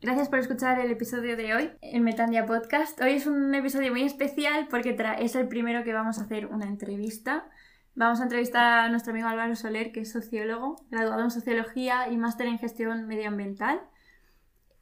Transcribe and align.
Gracias 0.00 0.28
por 0.28 0.38
escuchar 0.38 0.78
el 0.78 0.92
episodio 0.92 1.36
de 1.36 1.54
hoy, 1.54 1.70
el 1.82 2.02
Metandia 2.02 2.46
Podcast. 2.46 3.00
Hoy 3.00 3.14
es 3.14 3.26
un 3.26 3.52
episodio 3.52 3.90
muy 3.90 4.04
especial 4.04 4.68
porque 4.70 4.96
es 5.18 5.34
el 5.34 5.48
primero 5.48 5.82
que 5.82 5.92
vamos 5.92 6.20
a 6.20 6.22
hacer 6.22 6.46
una 6.46 6.66
entrevista. 6.66 7.50
Vamos 7.96 8.20
a 8.20 8.22
entrevistar 8.22 8.84
a 8.84 8.88
nuestro 8.90 9.10
amigo 9.10 9.26
Álvaro 9.26 9.56
Soler, 9.56 9.90
que 9.90 10.02
es 10.02 10.12
sociólogo, 10.12 10.76
graduado 10.88 11.24
en 11.24 11.32
Sociología 11.32 12.08
y 12.12 12.16
máster 12.16 12.46
en 12.46 12.60
Gestión 12.60 13.08
Medioambiental. 13.08 13.80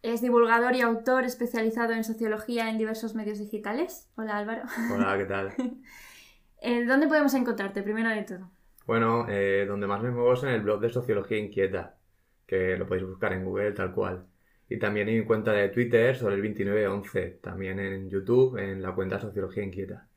Es 0.03 0.21
divulgador 0.21 0.77
y 0.77 0.83
autor 0.83 1.25
especializado 1.25 1.95
en 1.95 2.05
Sociología 2.05 2.69
en 2.69 2.77
diversos 2.77 3.15
medios 3.15 3.39
digitales. 3.39 4.11
Hola 4.17 4.37
Álvaro. 4.37 4.65
Hola, 4.95 5.17
¿qué 5.17 5.25
tal? 5.25 5.53
Eh, 6.63 6.87
¿Dónde 6.87 7.07
podemos 7.07 7.35
encontrarte, 7.35 7.83
primero 7.83 8.09
de 8.09 8.23
todo? 8.23 8.51
Bueno, 8.87 9.27
eh, 9.29 9.67
donde 9.69 9.87
más 9.87 10.03
me 10.03 10.11
muevo 10.11 10.33
es 10.33 10.43
en 10.43 10.49
el 10.49 10.63
blog 10.63 10.81
de 10.81 10.89
Sociología 10.89 11.37
Inquieta, 11.37 11.99
que 12.47 12.79
lo 12.79 12.87
podéis 12.87 13.07
buscar 13.07 13.35
en 13.35 13.45
Google 13.45 13.73
tal 13.73 13.93
cual. 13.93 14.27
Y 14.69 14.79
también 14.79 15.09
en 15.09 15.21
mi 15.21 15.25
cuenta 15.25 15.53
de 15.53 15.69
Twitter 15.69 16.17
sobre 16.17 16.35
el 16.35 16.43
2911, 16.43 17.39
también 17.43 17.79
en 17.79 18.11
YouTube 18.11 18.59
en 18.59 18.83
la 18.83 18.95
cuenta 18.95 19.21
Sociología 19.21 19.63
Inquieta. 19.63 20.09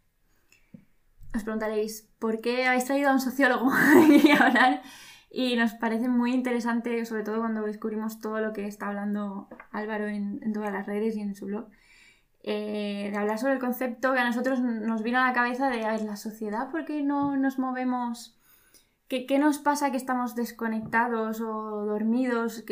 Os 1.36 1.44
preguntaréis, 1.44 2.10
¿por 2.18 2.42
qué 2.42 2.66
habéis 2.66 2.86
traído 2.86 3.10
a 3.10 3.14
un 3.14 3.20
sociólogo 3.20 3.70
a 4.40 4.46
hablar? 4.46 4.82
Y 5.30 5.56
nos 5.56 5.74
parece 5.76 6.10
muy 6.10 6.34
interesante, 6.34 7.06
sobre 7.06 7.24
todo 7.24 7.38
cuando 7.38 7.62
descubrimos 7.62 8.20
todo 8.20 8.40
lo 8.40 8.52
que 8.52 8.66
está 8.66 8.88
hablando 8.88 9.48
Álvaro 9.72 10.08
en, 10.08 10.40
todas 10.54 10.74
las 10.74 10.88
redes 10.88 11.16
y 11.16 11.22
en 11.22 11.36
su 11.36 11.46
blog, 11.46 11.68
eh, 12.42 13.10
de 13.12 13.18
hablar 13.18 13.38
sobre 13.38 13.54
el 13.54 13.60
concepto 13.60 14.14
que 14.14 14.20
a 14.20 14.26
nosotros 14.26 14.60
nos 14.60 15.04
vino 15.04 15.20
a 15.20 15.28
la 15.28 15.34
cabeza 15.34 15.70
de, 15.70 15.86
a 15.86 15.92
ver, 15.92 16.02
la 16.02 16.16
sociedad, 16.16 16.72
¿por 16.72 16.86
qué 16.86 17.04
no 17.04 17.38
nos 17.38 17.60
movemos? 17.60 18.40
¿Qué, 19.08 19.28
qué 19.28 19.38
nos 19.38 19.60
pasa 19.60 19.92
que 19.92 19.98
estamos 19.98 20.34
desconectados 20.34 21.42
o 21.42 21.86
dormidos? 21.86 22.64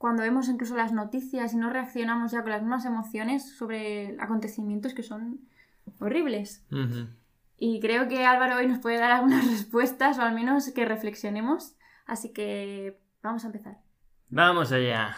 Cuando 0.00 0.22
vemos 0.22 0.48
incluso 0.48 0.74
las 0.76 0.94
noticias 0.94 1.52
y 1.52 1.58
no 1.58 1.68
reaccionamos 1.68 2.32
ya 2.32 2.40
con 2.40 2.52
las 2.52 2.62
mismas 2.62 2.86
emociones 2.86 3.54
sobre 3.54 4.16
acontecimientos 4.18 4.94
que 4.94 5.02
son 5.02 5.40
horribles. 5.98 6.64
Y 7.58 7.80
creo 7.80 8.08
que 8.08 8.24
Álvaro 8.24 8.56
hoy 8.56 8.66
nos 8.66 8.78
puede 8.78 8.96
dar 8.96 9.12
algunas 9.12 9.46
respuestas 9.50 10.18
o 10.18 10.22
al 10.22 10.34
menos 10.34 10.70
que 10.70 10.86
reflexionemos. 10.86 11.76
Así 12.06 12.32
que 12.32 12.98
vamos 13.22 13.44
a 13.44 13.48
empezar. 13.48 13.82
Vamos 14.30 14.72
allá. 14.72 15.14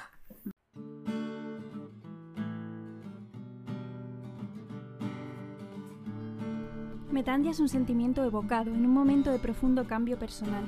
Metandia 7.12 7.52
es 7.52 7.60
un 7.60 7.68
sentimiento 7.68 8.24
evocado 8.24 8.74
en 8.74 8.84
un 8.84 8.92
momento 8.92 9.30
de 9.30 9.38
profundo 9.38 9.86
cambio 9.86 10.18
personal. 10.18 10.64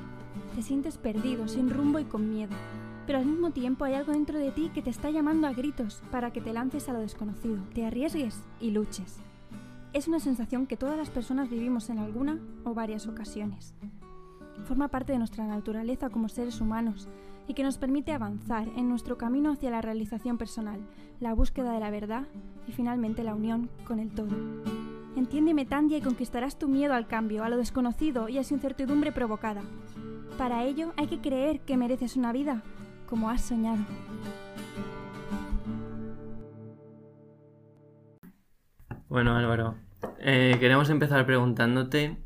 Te 0.55 0.63
sientes 0.63 0.99
perdido, 0.99 1.49
sin 1.49 1.69
rumbo 1.69 1.99
y 1.99 2.05
con 2.05 2.31
miedo 2.31 2.55
pero 3.07 3.19
al 3.19 3.27
mismo 3.27 3.51
tiempo 3.51 3.85
hay 3.85 3.95
algo 3.95 4.13
dentro 4.13 4.39
de 4.39 4.51
ti 4.51 4.71
que 4.75 4.83
te 4.83 4.91
está 4.91 5.11
llamando 5.11 5.47
a 5.47 5.53
gritos 5.53 6.03
para 6.11 6.33
que 6.33 6.41
te 6.41 6.53
lances 6.53 6.89
a 6.89 6.93
lo 6.93 7.01
desconocido, 7.01 7.63
te 7.75 7.87
arriesgues 7.87 8.43
y 8.61 8.71
luches. 8.71 9.19
Es 9.93 10.09
una 10.09 10.19
sensación 10.19 10.67
que 10.67 10.77
todas 10.77 10.97
las 10.97 11.11
personas 11.11 11.51
vivimos 11.51 11.89
en 11.91 11.99
alguna 11.99 12.41
o 12.65 12.75
varias 12.75 13.07
ocasiones. 13.07 13.75
Forma 14.65 14.89
parte 14.89 15.13
de 15.13 15.19
nuestra 15.19 15.47
naturaleza 15.47 16.11
como 16.11 16.29
seres 16.29 16.61
humanos 16.61 17.09
y 17.47 17.55
que 17.55 17.63
nos 17.63 17.79
permite 17.79 18.13
avanzar 18.13 18.69
en 18.77 18.89
nuestro 18.89 19.19
camino 19.19 19.53
hacia 19.53 19.71
la 19.71 19.83
realización 19.83 20.39
personal, 20.39 20.81
la 21.21 21.35
búsqueda 21.35 21.73
de 21.73 21.81
la 21.81 21.91
verdad 21.91 22.27
y 22.67 22.73
finalmente 22.73 23.23
la 23.23 23.35
unión 23.35 23.69
con 23.87 23.99
el 23.99 24.11
todo. 24.11 24.35
Entiéndeme, 25.17 25.65
Tandia, 25.65 25.99
y 25.99 26.03
conquistarás 26.03 26.59
tu 26.59 26.67
miedo 26.67 26.95
al 26.95 27.07
cambio, 27.07 27.45
a 27.45 27.49
lo 27.49 27.57
desconocido 27.57 28.29
y 28.29 28.39
a 28.39 28.45
su 28.45 28.55
incertidumbre 28.55 29.13
provocada. 29.13 29.63
Para 30.39 30.65
ello 30.65 30.93
hay 30.97 31.07
que 31.07 31.21
creer 31.21 31.61
que 31.61 31.77
mereces 31.77 32.17
una 32.17 32.33
vida 32.33 32.65
como 33.09 33.31
has 33.31 33.43
soñado. 33.43 33.85
Bueno, 39.09 39.37
Álvaro, 39.37 39.77
eh, 40.19 40.57
queremos 40.59 40.91
empezar 40.91 41.25
preguntándote 41.25 42.17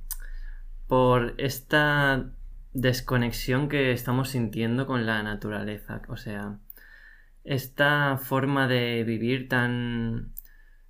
por 0.87 1.35
esta 1.37 2.31
desconexión 2.73 3.69
que 3.69 3.93
estamos 3.93 4.31
sintiendo 4.31 4.87
con 4.87 5.05
la 5.05 5.23
naturaleza. 5.23 6.01
O 6.09 6.17
sea, 6.17 6.59
esta 7.45 8.17
forma 8.19 8.69
de 8.69 9.05
vivir 9.05 9.49
tan 9.49 10.33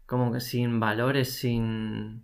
como 0.07 0.33
que 0.33 0.41
sin 0.41 0.81
valores, 0.81 1.35
sin... 1.35 2.23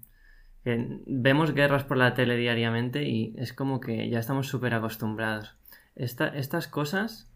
vemos 0.65 1.53
guerras 1.53 1.85
por 1.85 1.97
la 1.97 2.15
tele 2.15 2.37
diariamente 2.37 3.05
y 3.05 3.35
es 3.37 3.53
como 3.53 3.81
que 3.81 4.09
ya 4.09 4.19
estamos 4.19 4.49
súper 4.49 4.75
acostumbrados. 4.75 5.57
estas 5.95 6.69
cosas 6.69 7.34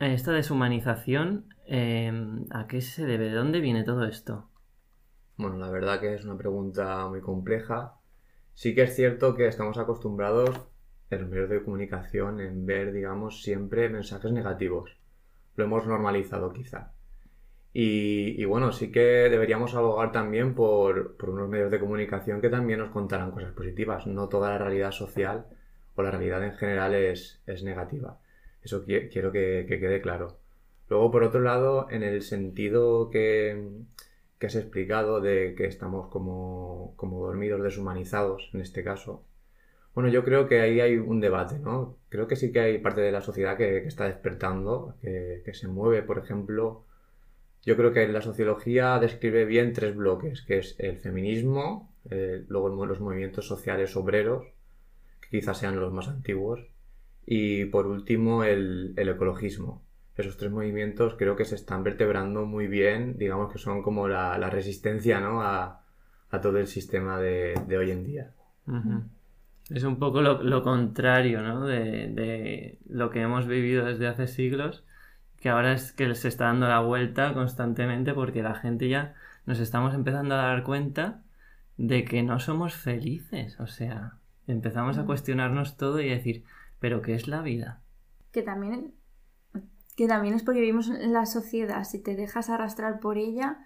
esta 0.00 0.32
deshumanización, 0.32 1.54
em, 1.66 2.46
¿a 2.50 2.66
qué 2.68 2.80
se 2.80 3.04
debe? 3.04 3.30
¿De 3.30 3.34
dónde 3.34 3.60
viene 3.60 3.82
todo 3.82 4.04
esto? 4.04 4.48
Bueno, 5.36 5.56
la 5.58 5.70
verdad 5.70 6.00
que 6.00 6.14
es 6.14 6.24
una 6.24 6.36
pregunta 6.36 7.06
muy 7.08 7.20
compleja. 7.20 7.94
Sí 8.54 8.74
que 8.74 8.82
es 8.82 8.94
cierto 8.94 9.34
que 9.34 9.46
estamos 9.46 9.78
acostumbrados 9.78 10.50
en 11.10 11.20
los 11.20 11.30
medios 11.30 11.50
de 11.50 11.62
comunicación 11.62 12.40
en 12.40 12.66
ver, 12.66 12.92
digamos, 12.92 13.42
siempre 13.42 13.88
mensajes 13.88 14.32
negativos. 14.32 14.96
Lo 15.56 15.64
hemos 15.64 15.86
normalizado 15.86 16.52
quizá. 16.52 16.92
Y, 17.72 18.44
bueno, 18.46 18.72
sí 18.72 18.90
que 18.90 19.00
deberíamos 19.00 19.74
abogar 19.74 20.10
también 20.10 20.54
por, 20.54 21.16
unos 21.22 21.48
medios 21.48 21.70
de 21.70 21.78
comunicación 21.78 22.40
que 22.40 22.48
también 22.48 22.80
nos 22.80 22.90
contaran 22.90 23.30
cosas 23.30 23.52
positivas. 23.52 24.06
No 24.06 24.28
toda 24.28 24.50
la 24.50 24.58
realidad 24.58 24.90
social 24.90 25.46
o 25.94 26.02
la 26.02 26.10
realidad 26.10 26.42
en 26.44 26.54
general 26.54 26.94
es 26.94 27.40
negativa. 27.62 28.18
Eso 28.62 28.84
quiero 28.84 29.32
que, 29.32 29.66
quede 29.68 30.00
claro. 30.00 30.38
Luego, 30.88 31.10
por 31.10 31.22
otro 31.22 31.40
lado, 31.40 31.88
en 31.90 32.02
el 32.02 32.22
sentido 32.22 33.10
que, 33.10 33.70
que 34.38 34.46
has 34.46 34.56
explicado 34.56 35.20
de 35.20 35.54
que 35.56 35.66
estamos 35.66 36.08
como, 36.08 36.94
dormidos, 36.98 37.62
deshumanizados 37.62 38.50
en 38.54 38.60
este 38.60 38.82
caso, 38.82 39.24
bueno, 39.94 40.10
yo 40.10 40.24
creo 40.24 40.46
que 40.46 40.60
ahí 40.60 40.80
hay 40.80 40.96
un 40.96 41.20
debate, 41.20 41.58
¿no? 41.58 41.96
Creo 42.08 42.28
que 42.28 42.36
sí 42.36 42.52
que 42.52 42.60
hay 42.60 42.78
parte 42.78 43.00
de 43.00 43.10
la 43.10 43.20
sociedad 43.20 43.56
que, 43.56 43.78
está 43.78 44.04
despertando, 44.04 44.94
que, 45.02 45.52
se 45.54 45.66
mueve, 45.68 46.02
por 46.02 46.18
ejemplo. 46.18 46.84
Yo 47.64 47.76
creo 47.76 47.92
que 47.92 48.06
la 48.06 48.22
sociología 48.22 48.98
describe 49.00 49.44
bien 49.44 49.72
tres 49.72 49.96
bloques, 49.96 50.42
que 50.42 50.58
es 50.58 50.76
el 50.78 50.98
feminismo, 50.98 51.92
eh, 52.10 52.44
luego 52.48 52.86
los 52.86 53.00
movimientos 53.00 53.46
sociales 53.46 53.96
obreros, 53.96 54.46
que 55.20 55.40
quizás 55.40 55.58
sean 55.58 55.80
los 55.80 55.92
más 55.92 56.08
antiguos, 56.08 56.60
y 57.30 57.66
por 57.66 57.86
último 57.86 58.42
el, 58.42 58.94
ecologismo. 58.96 59.82
Esos 60.16 60.38
tres 60.38 60.50
movimientos 60.50 61.14
creo 61.18 61.36
que 61.36 61.44
se 61.44 61.56
están 61.56 61.84
vertebrando 61.84 62.46
muy 62.46 62.68
bien, 62.68 63.18
digamos 63.18 63.52
que 63.52 63.58
son 63.58 63.82
como 63.82 64.08
la, 64.08 64.38
resistencia 64.48 65.20
¿no? 65.20 65.42
a, 65.42 65.84
todo 66.40 66.58
el 66.58 66.66
sistema 66.66 67.20
de, 67.20 67.54
hoy 67.78 67.90
en 67.90 68.04
día. 68.04 68.32
Es 69.68 69.84
un 69.84 69.98
poco 69.98 70.22
lo, 70.22 70.62
contrario 70.62 71.42
¿no? 71.42 71.66
de, 71.66 72.08
de, 72.08 72.78
lo 72.88 73.10
que 73.10 73.20
hemos 73.20 73.46
vivido 73.46 73.84
desde 73.84 74.08
hace 74.08 74.26
siglos, 74.26 74.86
que 75.38 75.50
ahora 75.50 75.74
es 75.74 75.92
que 75.92 76.12
se 76.14 76.28
está 76.28 76.46
dando 76.46 76.66
la 76.66 76.80
vuelta 76.80 77.34
constantemente 77.34 78.14
porque 78.14 78.42
la 78.42 78.54
gente 78.54 78.88
ya 78.88 79.14
nos 79.44 79.60
estamos 79.60 79.92
empezando 79.94 80.34
a 80.34 80.38
dar 80.38 80.64
cuenta 80.64 81.22
de 81.76 82.06
que 82.06 82.22
no 82.22 82.40
somos 82.40 82.72
felices. 82.74 83.60
O 83.60 83.66
sea, 83.66 84.14
empezamos 84.46 84.96
a 84.96 85.04
cuestionarnos 85.04 85.76
todo 85.76 86.00
y 86.00 86.08
a 86.08 86.14
decir, 86.14 86.44
pero 86.80 87.02
¿qué 87.02 87.14
es 87.14 87.28
la 87.28 87.42
vida? 87.42 87.82
Que 88.32 88.42
también, 88.42 88.94
que 89.96 90.06
también 90.06 90.34
es 90.34 90.42
porque 90.42 90.60
vivimos 90.60 90.88
en 90.88 91.12
la 91.12 91.26
sociedad. 91.26 91.84
Si 91.84 92.02
te 92.02 92.14
dejas 92.14 92.50
arrastrar 92.50 93.00
por 93.00 93.18
ella, 93.18 93.58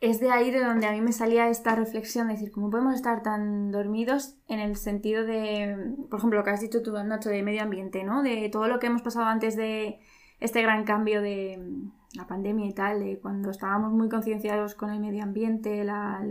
es 0.00 0.18
de 0.18 0.30
ahí 0.30 0.50
de 0.50 0.64
donde 0.64 0.86
a 0.86 0.92
mí 0.92 1.00
me 1.00 1.12
salía 1.12 1.48
esta 1.48 1.74
reflexión, 1.74 2.28
de 2.28 2.34
decir, 2.34 2.50
¿cómo 2.50 2.70
podemos 2.70 2.94
estar 2.94 3.22
tan 3.22 3.70
dormidos 3.70 4.36
en 4.48 4.58
el 4.58 4.76
sentido 4.76 5.24
de, 5.24 5.94
por 6.08 6.18
ejemplo, 6.18 6.38
lo 6.38 6.44
que 6.44 6.50
has 6.50 6.60
dicho 6.60 6.82
tú, 6.82 6.92
Nacho, 6.92 7.28
de 7.28 7.42
medio 7.42 7.62
ambiente, 7.62 8.02
¿no? 8.02 8.22
De 8.22 8.48
todo 8.50 8.66
lo 8.66 8.78
que 8.78 8.86
hemos 8.86 9.02
pasado 9.02 9.26
antes 9.26 9.56
de 9.56 10.00
este 10.40 10.62
gran 10.62 10.84
cambio 10.84 11.20
de 11.20 11.62
la 12.14 12.26
pandemia 12.26 12.66
y 12.66 12.72
tal, 12.72 13.00
de 13.00 13.18
cuando 13.20 13.50
estábamos 13.50 13.92
muy 13.92 14.08
concienciados 14.08 14.74
con 14.74 14.90
el 14.90 15.00
medio 15.00 15.22
ambiente, 15.22 15.84
la, 15.84 16.26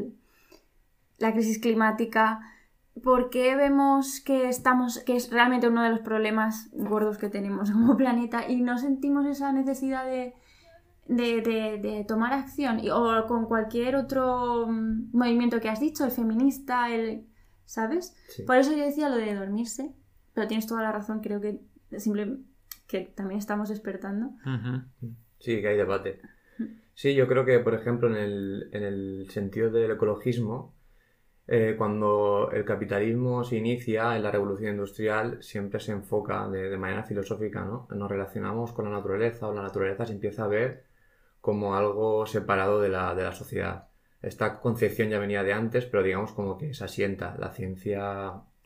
la 1.19 1.31
crisis 1.31 1.59
climática 1.59 2.41
¿por 3.03 3.29
qué 3.29 3.55
vemos 3.55 4.21
que 4.21 4.49
estamos, 4.49 4.99
que 4.99 5.15
es 5.15 5.31
realmente 5.31 5.67
uno 5.67 5.83
de 5.83 5.89
los 5.89 5.99
problemas 5.99 6.69
gordos 6.73 7.17
que 7.17 7.29
tenemos 7.29 7.71
como 7.71 7.97
planeta 7.97 8.49
y 8.49 8.61
no 8.61 8.77
sentimos 8.77 9.25
esa 9.25 9.51
necesidad 9.51 10.05
de, 10.05 10.33
de, 11.07 12.05
tomar 12.07 12.33
acción? 12.33 12.81
o 12.91 13.25
con 13.27 13.45
cualquier 13.45 13.95
otro 13.95 14.67
mm, 14.67 15.09
movimiento 15.11 15.59
que 15.59 15.69
has 15.69 15.79
dicho, 15.79 16.05
el 16.05 16.11
feminista, 16.11 16.93
el. 16.93 17.25
¿Sabes? 17.65 18.15
Por 18.47 18.55
eso 18.55 18.71
yo 18.71 18.83
decía 18.83 19.09
lo 19.09 19.17
de 19.17 19.35
dormirse, 19.35 19.93
pero 20.33 20.47
tienes 20.47 20.65
toda 20.65 20.81
la 20.81 20.91
razón, 20.91 21.19
creo 21.19 21.39
que 21.39 21.59
simple, 21.99 22.39
que 22.87 23.01
también 23.01 23.37
estamos 23.37 23.69
despertando. 23.69 24.31
Sí, 25.39 25.61
que 25.61 25.67
hay 25.67 25.77
debate. 25.77 26.19
Sí, 26.95 27.13
yo 27.13 27.27
creo 27.27 27.45
que, 27.45 27.59
por 27.59 27.75
ejemplo, 27.75 28.09
en 28.09 28.15
el, 28.15 28.69
en 28.73 28.83
el 28.83 29.29
sentido 29.29 29.69
del 29.69 29.91
ecologismo, 29.91 30.73
eh, 31.51 31.73
cuando 31.75 32.51
el 32.53 32.63
capitalismo 32.63 33.43
se 33.43 33.55
inicia 33.57 34.15
en 34.15 34.21
la 34.21 34.29
revolución 34.29 34.73
industrial, 34.73 35.41
siempre 35.41 35.79
se 35.79 35.93
enfoca 35.93 36.47
de, 36.47 36.77
manera 36.77 37.03
filosófica, 37.03 37.65
¿no? 37.65 37.87
Nos 37.89 38.07
relacionamos 38.07 38.71
con 38.71 38.85
la 38.85 38.91
naturaleza 38.91 39.47
o 39.47 39.53
la 39.53 39.63
naturaleza 39.63 40.05
se 40.05 40.13
empieza 40.13 40.43
a 40.43 40.47
ver 40.47 40.83
como 41.41 41.75
algo 41.75 42.27
separado 42.27 42.79
de 42.79 42.89
la, 42.89 43.15
de 43.15 43.23
la 43.23 43.31
sociedad. 43.31 43.87
Esta 44.21 44.59
concepción 44.59 45.09
ya 45.09 45.17
venía 45.17 45.41
de 45.43 45.53
antes, 45.53 45.85
pero 45.87 46.03
digamos 46.03 46.33
como 46.33 46.55
que 46.55 46.75
se 46.75 46.83
asienta. 46.83 47.35
La 47.39 47.49
ciencia, 47.51 47.99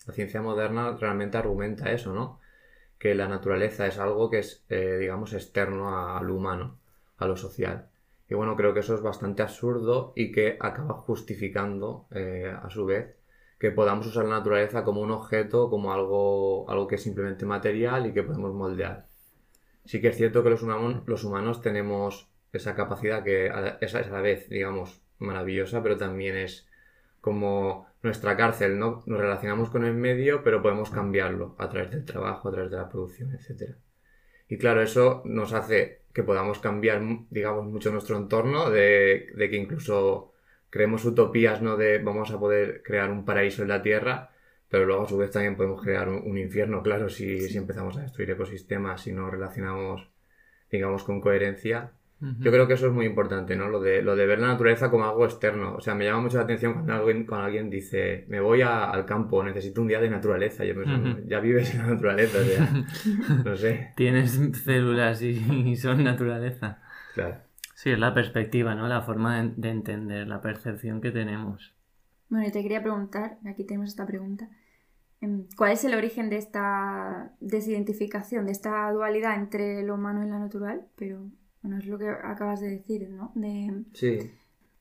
la 0.05 0.13
ciencia 0.13 0.41
moderna 0.41 0.97
realmente 0.99 1.37
argumenta 1.37 1.91
eso, 1.93 2.13
¿no? 2.13 2.41
Que 2.99 3.15
la 3.15 3.29
naturaleza 3.29 3.87
es 3.87 3.97
algo 3.97 4.29
que 4.29 4.39
es, 4.39 4.65
eh, 4.69 4.97
digamos, 4.99 5.33
externo 5.33 6.17
al 6.17 6.29
humano, 6.29 6.79
a 7.17 7.27
lo 7.27 7.37
social. 7.37 7.87
Y 8.33 8.35
bueno, 8.35 8.55
creo 8.55 8.73
que 8.73 8.79
eso 8.79 8.95
es 8.95 9.01
bastante 9.03 9.43
absurdo 9.43 10.11
y 10.15 10.31
que 10.31 10.57
acaba 10.59 10.95
justificando, 10.95 12.07
eh, 12.09 12.51
a 12.51 12.67
su 12.71 12.83
vez, 12.83 13.15
que 13.59 13.69
podamos 13.69 14.07
usar 14.07 14.25
la 14.25 14.39
naturaleza 14.39 14.83
como 14.83 15.01
un 15.01 15.11
objeto, 15.11 15.69
como 15.69 15.93
algo, 15.93 16.67
algo 16.67 16.87
que 16.87 16.95
es 16.95 17.03
simplemente 17.03 17.45
material 17.45 18.07
y 18.07 18.11
que 18.11 18.23
podemos 18.23 18.51
moldear. 18.55 19.05
Sí 19.85 20.01
que 20.01 20.07
es 20.07 20.17
cierto 20.17 20.43
que 20.43 20.49
los 20.49 20.63
humanos, 20.63 21.03
los 21.05 21.23
humanos 21.23 21.61
tenemos 21.61 22.27
esa 22.51 22.73
capacidad 22.73 23.23
que 23.23 23.51
es 23.81 23.93
a 23.93 24.01
la 24.09 24.21
vez, 24.21 24.49
digamos, 24.49 25.03
maravillosa, 25.19 25.83
pero 25.83 25.97
también 25.97 26.35
es 26.35 26.67
como 27.21 27.85
nuestra 28.01 28.35
cárcel, 28.35 28.79
¿no? 28.79 29.03
Nos 29.05 29.19
relacionamos 29.19 29.69
con 29.69 29.85
el 29.85 29.93
medio, 29.93 30.43
pero 30.43 30.63
podemos 30.63 30.89
cambiarlo 30.89 31.55
a 31.59 31.69
través 31.69 31.91
del 31.91 32.03
trabajo, 32.03 32.49
a 32.49 32.51
través 32.51 32.71
de 32.71 32.77
la 32.77 32.89
producción, 32.89 33.31
etc. 33.35 33.75
Y 34.47 34.57
claro, 34.57 34.81
eso 34.81 35.21
nos 35.23 35.53
hace 35.53 36.02
que 36.13 36.23
podamos 36.23 36.59
cambiar, 36.59 37.01
digamos, 37.29 37.65
mucho 37.65 37.91
nuestro 37.91 38.17
entorno, 38.17 38.69
de, 38.69 39.31
de 39.35 39.49
que 39.49 39.57
incluso 39.57 40.33
creemos 40.69 41.05
utopías, 41.05 41.61
¿no? 41.61 41.77
De 41.77 41.99
vamos 41.99 42.31
a 42.31 42.39
poder 42.39 42.81
crear 42.83 43.11
un 43.11 43.25
paraíso 43.25 43.63
en 43.63 43.69
la 43.69 43.81
Tierra, 43.81 44.31
pero 44.69 44.85
luego 44.85 45.03
a 45.03 45.07
su 45.07 45.17
vez 45.17 45.31
también 45.31 45.55
podemos 45.55 45.81
crear 45.81 46.09
un, 46.09 46.37
infierno, 46.37 46.81
claro, 46.81 47.09
si, 47.09 47.41
si, 47.41 47.57
empezamos 47.57 47.97
a 47.97 48.01
destruir 48.01 48.31
ecosistemas, 48.31 49.01
si 49.01 49.11
no 49.11 49.29
relacionamos, 49.29 50.09
digamos, 50.71 51.03
con 51.03 51.21
coherencia. 51.21 51.93
Yo 52.39 52.51
creo 52.51 52.67
que 52.67 52.75
eso 52.75 52.87
es 52.87 52.93
muy 52.93 53.05
importante, 53.05 53.55
¿no? 53.55 53.67
Lo 53.67 53.81
de, 53.81 54.01
lo 54.01 54.15
de 54.15 54.25
ver 54.25 54.39
la 54.39 54.47
naturaleza 54.47 54.89
como 54.89 55.03
algo 55.03 55.25
externo. 55.25 55.75
O 55.75 55.81
sea, 55.81 55.93
me 55.93 56.05
llama 56.05 56.21
mucho 56.21 56.37
la 56.37 56.43
atención 56.43 56.73
cuando 56.73 56.93
alguien, 56.93 57.25
cuando 57.25 57.45
alguien 57.47 57.69
dice, 57.69 58.25
me 58.29 58.39
voy 58.39 58.61
al 58.61 59.05
campo, 59.05 59.43
necesito 59.43 59.81
un 59.81 59.87
día 59.87 59.99
de 59.99 60.09
naturaleza. 60.09 60.63
Yo 60.63 60.73
pienso, 60.73 61.19
ya 61.25 61.39
vives 61.39 61.73
en 61.73 61.81
la 61.81 61.87
naturaleza, 61.93 62.37
o 62.39 62.43
sea, 62.43 62.83
no 63.45 63.55
sé. 63.55 63.93
Tienes 63.95 64.39
células 64.63 65.21
y 65.21 65.75
son 65.75 66.03
naturaleza. 66.03 66.81
Claro. 67.13 67.37
Sí, 67.83 67.91
es 67.91 67.99
la 67.99 68.13
perspectiva, 68.13 68.75
¿no? 68.75 68.87
La 68.87 69.01
forma 69.01 69.43
de, 69.43 69.69
entender, 69.69 70.25
la 70.25 70.39
percepción 70.39 71.01
que 71.01 71.11
tenemos. 71.11 71.75
Bueno, 72.29 72.47
y 72.47 72.51
te 72.51 72.61
quería 72.61 72.81
preguntar, 72.81 73.39
aquí 73.45 73.65
tenemos 73.65 73.89
esta 73.89 74.05
pregunta, 74.05 74.47
em, 75.19 75.47
¿cuál 75.57 75.73
es 75.73 75.83
el 75.83 75.93
origen 75.93 76.29
de 76.29 76.37
esta 76.37 77.33
desidentificación, 77.41 78.45
de 78.45 78.53
esta 78.53 78.89
dualidad 78.93 79.35
entre 79.35 79.83
lo 79.83 79.95
humano 79.95 80.25
y 80.25 80.29
lo 80.29 80.39
natural? 80.39 80.87
Pero, 80.95 81.29
bueno, 81.63 81.77
es 81.77 81.87
lo 81.87 81.97
que 81.97 82.09
acabas 82.09 82.61
de 82.61 82.69
decir, 82.69 83.09
¿no? 83.09 83.31
De... 83.35 83.83
Sí. 83.93 84.31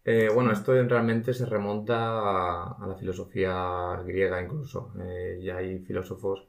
Eh, 0.04 0.28
bueno, 0.34 0.52
esto 0.52 0.72
realmente 0.82 1.32
se 1.32 1.46
remonta 1.46 2.74
a, 2.76 2.86
la 2.86 2.94
filosofía 2.96 4.02
griega 4.04 4.42
incluso. 4.42 4.92
Eh, 5.00 5.40
ya 5.42 5.58
hay 5.58 5.78
filósofos 5.78 6.48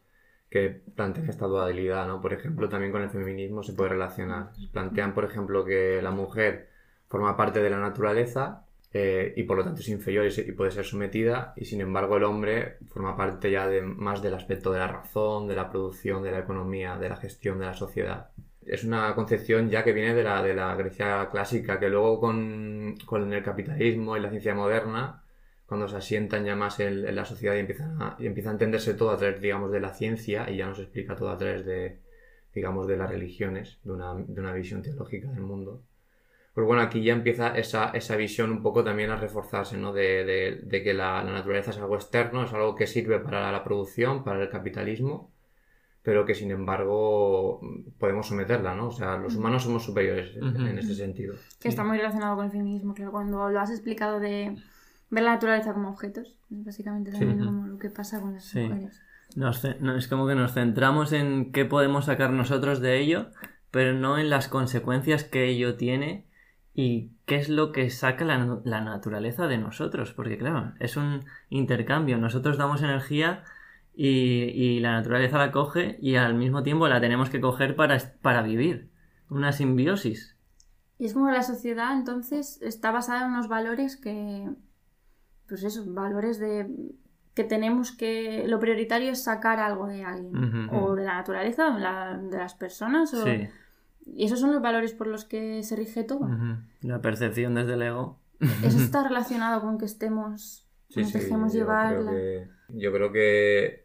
que 0.49 0.81
plantean 0.95 1.29
esta 1.29 1.45
dualidad, 1.45 2.07
¿no? 2.07 2.19
Por 2.19 2.33
ejemplo, 2.33 2.67
también 2.67 2.91
con 2.91 3.03
el 3.03 3.09
feminismo 3.09 3.63
se 3.63 3.73
puede 3.73 3.91
relacionar. 3.91 4.51
Plantean, 4.71 5.13
por 5.13 5.25
ejemplo, 5.25 5.63
que 5.63 6.01
la 6.01 6.11
mujer 6.11 6.69
forma 7.07 7.37
parte 7.37 7.61
de 7.61 7.69
la 7.69 7.79
naturaleza 7.79 8.65
eh, 8.95 9.33
y 9.35 9.43
por 9.43 9.57
lo 9.57 9.63
tanto 9.63 9.81
es 9.81 9.89
inferior 9.89 10.27
y, 10.27 10.51
puede 10.51 10.69
ser 10.69 10.85
sometida, 10.85 11.53
y 11.55 11.65
sin 11.65 11.81
embargo 11.81 12.17
el 12.17 12.23
hombre 12.25 12.77
forma 12.89 13.17
parte 13.17 13.49
ya 13.49 13.67
de, 13.67 13.81
más 13.81 14.21
del 14.21 14.35
aspecto 14.35 14.71
de 14.71 14.77
la 14.79 14.87
razón, 14.87 15.47
de 15.47 15.55
la 15.55 15.71
producción, 15.71 16.21
de 16.21 16.31
la 16.31 16.39
economía, 16.39 16.97
de 16.97 17.09
la 17.09 17.15
gestión 17.15 17.57
de 17.57 17.65
la 17.65 17.73
sociedad. 17.73 18.29
Es 18.67 18.83
una 18.83 19.13
concepción 19.15 19.69
ya 19.69 19.83
que 19.83 19.93
viene 19.93 20.13
de 20.13 20.23
la, 20.23 20.41
de 20.41 20.53
la 20.53 20.75
Grecia 20.75 21.29
clásica, 21.31 21.79
que 21.79 21.89
luego 21.89 22.19
con, 22.19 22.95
con 23.05 23.33
el 23.33 23.43
capitalismo 23.43 24.17
y 24.17 24.21
la 24.21 24.29
ciencia 24.29 24.55
moderna 24.55 25.23
cuando 25.65 25.87
se 25.87 25.97
asientan 25.97 26.45
ya 26.45 26.55
más 26.55 26.79
en, 26.79 27.15
la 27.15 27.25
sociedad 27.25 27.55
y 27.55 27.59
empiezan 27.59 28.01
a, 28.01 28.15
y 28.19 28.27
empieza 28.27 28.49
a 28.49 28.53
entenderse 28.53 28.93
todo 28.93 29.11
a 29.11 29.17
través, 29.17 29.41
digamos, 29.41 29.71
de 29.71 29.79
la 29.79 29.93
ciencia 29.93 30.49
y 30.49 30.57
ya 30.57 30.67
nos 30.67 30.79
explica 30.79 31.15
todo 31.15 31.29
a 31.29 31.37
través 31.37 31.65
de, 31.65 31.99
digamos, 32.53 32.87
de 32.87 32.97
las 32.97 33.09
religiones, 33.09 33.79
de 33.83 33.91
una, 33.91 34.13
de 34.15 34.39
una 34.41 34.53
visión 34.53 34.81
teológica 34.83 35.29
del 35.29 35.41
mundo. 35.41 35.81
Pues 36.53 36.67
bueno, 36.67 36.83
aquí 36.83 37.03
ya 37.03 37.13
empieza 37.13 37.57
esa, 37.57 37.89
esa 37.89 38.15
visión 38.15 38.51
un 38.51 38.61
poco 38.61 38.83
también 38.83 39.09
a 39.09 39.15
reforzarse, 39.15 39.75
¿no? 39.77 39.91
De, 39.91 40.61
de, 40.63 40.83
que 40.83 40.93
la, 40.93 41.23
naturaleza 41.23 41.71
es 41.71 41.77
algo 41.79 41.95
externo, 41.95 42.43
es 42.43 42.53
algo 42.53 42.75
que 42.75 42.85
sirve 42.85 43.19
para 43.19 43.51
la 43.51 43.63
producción, 43.63 44.23
para 44.23 44.43
el 44.43 44.49
capitalismo, 44.49 45.32
pero 46.03 46.25
que 46.25 46.35
sin 46.35 46.51
embargo 46.51 47.61
podemos 47.97 48.27
someterla, 48.27 48.75
¿no? 48.75 48.89
O 48.89 48.91
sea, 48.91 49.17
los 49.17 49.35
humanos 49.35 49.63
somos 49.63 49.83
superiores 49.83 50.35
en, 50.35 50.67
en 50.67 50.77
este 50.77 50.95
sentido. 50.95 51.35
Que 51.61 51.69
está 51.69 51.83
muy 51.83 51.97
relacionado 51.97 52.35
con 52.35 52.45
el 52.45 52.51
feminismo, 52.51 52.93
claro, 52.93 53.11
cuando 53.11 53.49
lo 53.49 53.59
has 53.59 53.71
explicado 53.71 54.19
de 54.19 54.55
ver 55.09 55.23
la 55.23 55.33
naturaleza 55.33 55.73
como 55.73 55.89
objetos. 55.89 56.35
básicamente 56.49 57.11
también 57.11 57.39
como 57.45 57.67
lo 57.67 57.77
que 57.77 57.89
pasa 57.89 58.19
con 58.19 58.33
las 58.33 58.53
mujeres. 58.53 59.01
es 59.97 60.07
como 60.09 60.27
que 60.27 60.35
nos 60.35 60.53
centramos 60.53 61.13
en 61.13 61.53
qué 61.53 61.63
podemos 61.63 62.05
sacar 62.05 62.31
nosotros 62.31 62.81
de 62.81 62.99
ello, 62.99 63.29
pero 63.71 63.93
no 63.93 64.17
en 64.17 64.29
las 64.29 64.49
consecuencias 64.49 65.23
que 65.23 65.47
ello 65.47 65.77
tiene 65.77 66.25
y 66.73 67.11
qué 67.25 67.35
es 67.37 67.47
lo 67.47 67.71
que 67.71 67.89
saca 67.89 68.25
la, 68.25 68.59
la 68.65 68.81
naturaleza 68.81 69.47
de 69.47 69.57
nosotros. 69.57 70.11
Porque 70.11 70.37
claro, 70.37 70.73
es 70.79 70.97
un 70.97 71.23
intercambio. 71.49 72.17
Nosotros 72.17 72.57
damos 72.57 72.81
energía 72.81 73.43
y, 73.95 74.09
y, 74.09 74.79
la 74.79 74.93
naturaleza 74.93 75.37
la 75.37 75.51
coge 75.51 75.97
y 76.01 76.15
al 76.15 76.33
mismo 76.33 76.63
tiempo 76.63 76.87
la 76.87 76.99
tenemos 76.99 77.29
que 77.29 77.39
coger 77.39 77.75
para, 77.75 77.97
para 78.21 78.41
vivir. 78.41 78.89
Una 79.29 79.51
simbiosis. 79.51 80.35
Y 80.97 81.05
es 81.05 81.13
como 81.13 81.29
la 81.31 81.43
sociedad 81.43 81.95
entonces 81.97 82.59
está 82.61 82.91
basada 82.91 83.25
en 83.25 83.31
unos 83.31 83.47
valores 83.47 83.97
que 83.97 84.49
pues 85.47 85.63
eso, 85.63 85.83
valores 85.87 86.39
de 86.39 86.67
que 87.33 87.43
tenemos 87.43 87.91
que 87.91 88.45
lo 88.47 88.59
prioritario 88.59 89.11
es 89.11 89.23
sacar 89.23 89.59
algo 89.59 89.87
de 89.87 90.03
alguien 90.03 90.69
o 90.71 90.95
de 90.95 91.03
la 91.03 91.15
naturaleza 91.15 91.67
o 91.69 91.75
de, 91.75 92.37
las 92.37 92.53
personas 92.53 93.13
y 94.05 94.25
esos 94.25 94.39
son 94.39 94.51
los 94.51 94.61
valores 94.61 94.93
por 94.93 95.07
los 95.07 95.25
que 95.25 95.63
se 95.63 95.75
rige 95.75 96.03
todo. 96.03 96.29
La 96.81 97.01
percepción 97.01 97.55
desde 97.55 97.73
el 97.73 97.81
ego. 97.81 98.19
Eso 98.63 98.77
está 98.77 99.03
relacionado 99.07 99.61
con 99.61 99.77
que 99.77 99.85
estemos 99.85 100.67
nos 100.95 101.11
dejemos 101.11 101.53
llevar 101.53 101.97
yo 102.69 102.91
creo 102.91 103.11
que 103.11 103.82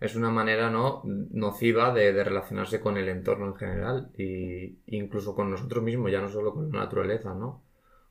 es 0.00 0.16
una 0.16 0.30
manera 0.30 0.70
no 0.70 1.02
nociva 1.04 1.92
de, 1.92 2.24
relacionarse 2.24 2.80
con 2.80 2.96
el 2.96 3.08
entorno 3.08 3.46
en 3.46 3.54
general 3.56 4.10
e 4.16 4.76
incluso 4.86 5.34
con 5.34 5.50
nosotros 5.50 5.82
mismos 5.82 6.12
ya 6.12 6.20
no 6.20 6.28
solo 6.28 6.54
con 6.54 6.70
la 6.70 6.80
naturaleza 6.80 7.34
no 7.34 7.62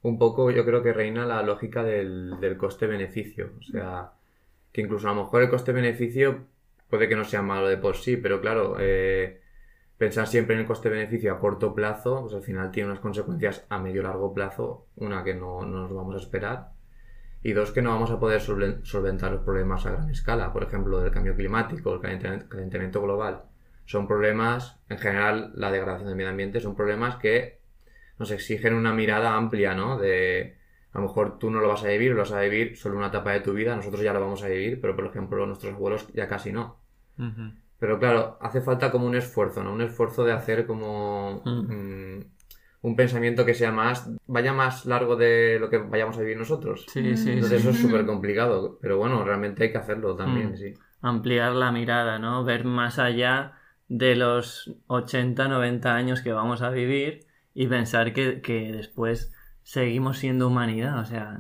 un 0.01 0.18
poco 0.18 0.51
yo 0.51 0.66
creo 0.66 0.84
que 0.84 0.94
reina 0.94 1.26
la 1.26 1.42
lógica 1.44 1.83
del, 1.83 2.56
coste-beneficio. 2.57 3.52
O 3.59 3.62
sea, 3.62 4.12
que 4.71 4.81
incluso 4.81 5.09
a 5.09 5.14
lo 5.14 5.23
mejor 5.23 5.44
el 5.44 5.50
coste-beneficio 5.50 6.45
puede 6.90 7.09
que 7.09 7.16
no 7.16 7.26
sea 7.26 7.42
malo 7.42 7.68
de 7.68 7.78
por 7.78 7.97
sí, 7.97 8.18
pero 8.18 8.40
claro, 8.42 8.78
eh, 8.80 9.42
pensar 9.97 10.28
siempre 10.28 10.56
en 10.56 10.62
el 10.62 10.68
coste-beneficio 10.68 11.33
a 11.33 11.40
corto 11.40 11.73
plazo, 11.73 12.21
pues 12.21 12.33
al 12.35 12.44
final 12.44 12.71
tiene 12.71 12.90
unas 12.90 13.02
consecuencias 13.02 13.66
a 13.69 13.80
medio 13.80 14.04
largo 14.04 14.33
plazo. 14.33 14.88
Una, 14.95 15.23
que 15.23 15.33
no 15.35 15.66
nos 15.66 15.94
vamos 15.94 16.16
a 16.16 16.19
esperar. 16.19 16.71
Y 17.47 17.54
dos, 17.54 17.71
que 17.71 17.81
no 17.81 17.92
vamos 17.92 18.11
a 18.11 18.19
poder 18.19 18.42
solventar 18.42 19.31
los 19.31 19.42
problemas 19.42 19.85
a 19.85 19.92
gran 19.92 20.09
escala. 20.09 20.51
Por 20.51 20.63
ejemplo, 20.63 21.06
el 21.06 21.11
cambio 21.11 21.33
climático, 21.33 21.94
el 21.94 22.01
calentamiento 22.01 23.01
global. 23.01 23.44
Son 23.85 24.06
problemas, 24.06 24.81
en 24.89 24.97
general, 24.97 25.54
la 25.56 25.71
degradación 25.71 26.09
del 26.09 26.18
medio 26.18 26.30
ambiente, 26.30 26.59
son 26.59 26.75
problemas 26.75 27.16
que 27.16 27.61
nos 28.19 28.31
exigen 28.31 28.73
una 28.73 28.94
mirada 28.94 29.33
amplia, 29.33 29.73
¿no? 29.75 29.97
De 29.97 30.57
a 30.92 30.97
lo 30.99 31.07
mejor 31.07 31.39
tú 31.39 31.49
no 31.49 31.61
lo 31.61 31.69
vas 31.69 31.85
a 31.85 31.87
vivir, 31.87 32.11
lo 32.11 32.18
vas 32.18 32.33
a 32.33 32.42
vivir 32.42 32.75
solo 32.75 32.97
una 32.97 33.07
etapa 33.07 33.31
de 33.31 33.39
tu 33.39 33.54
vida, 33.54 33.77
nosotros 33.77 34.01
ya 34.01 34.11
lo 34.11 34.19
vamos 34.19 34.44
a 34.44 34.49
vivir, 34.49 34.81
pero 34.81 34.94
por 34.94 35.06
ejemplo 35.06 35.45
nuestros 35.45 35.73
abuelos 35.73 36.06
ya 36.13 36.27
casi 36.27 36.51
no. 36.51 36.81
Pero 37.80 37.97
claro, 37.97 38.37
hace 38.42 38.59
falta 38.59 38.92
como 38.92 39.07
un 39.07 39.16
esfuerzo, 39.16 39.63
¿no? 39.63 39.71
Un 39.71 39.83
esfuerzo 39.83 40.25
de 40.25 40.33
hacer 40.33 40.68
como 40.68 41.44
mm, 41.45 42.19
un 42.81 42.96
pensamiento 42.96 43.46
que 43.46 43.54
sea 43.54 43.72
más, 43.72 44.10
vaya 44.28 44.54
más 44.54 44.86
largo 44.86 45.16
de 45.16 45.57
lo 45.60 45.69
que 45.69 45.78
vayamos 45.78 46.18
a 46.18 46.22
vivir 46.22 46.38
nosotros. 46.38 46.86
Sí, 46.88 47.18
sí. 47.18 47.31
Entonces 47.31 47.62
eso 47.62 47.72
es 47.72 47.80
súper 47.80 48.06
complicado, 48.06 48.78
pero 48.81 48.98
bueno, 48.98 49.24
realmente 49.24 49.64
hay 49.64 49.72
que 49.72 49.78
hacerlo 49.78 50.16
también, 50.16 50.52
mm. 50.52 50.57
sí. 50.57 50.74
Ampliar 51.02 51.54
la 51.54 51.72
mirada, 51.72 52.19
¿no? 52.19 52.44
Ver 52.44 52.66
más 52.66 53.00
allá 53.00 53.54
de 53.88 54.16
los 54.16 54.74
80, 54.88 55.48
90 55.48 55.96
años 55.96 56.22
que 56.22 56.34
vamos 56.34 56.62
a 56.62 56.69
vivir 56.69 57.26
y 57.54 57.68
pensar 57.68 58.14
que, 58.14 58.42
después 58.76 59.34
seguimos 59.64 60.19
siendo 60.19 60.48
humanidad. 60.48 61.00
O 61.00 61.06
sea, 61.06 61.40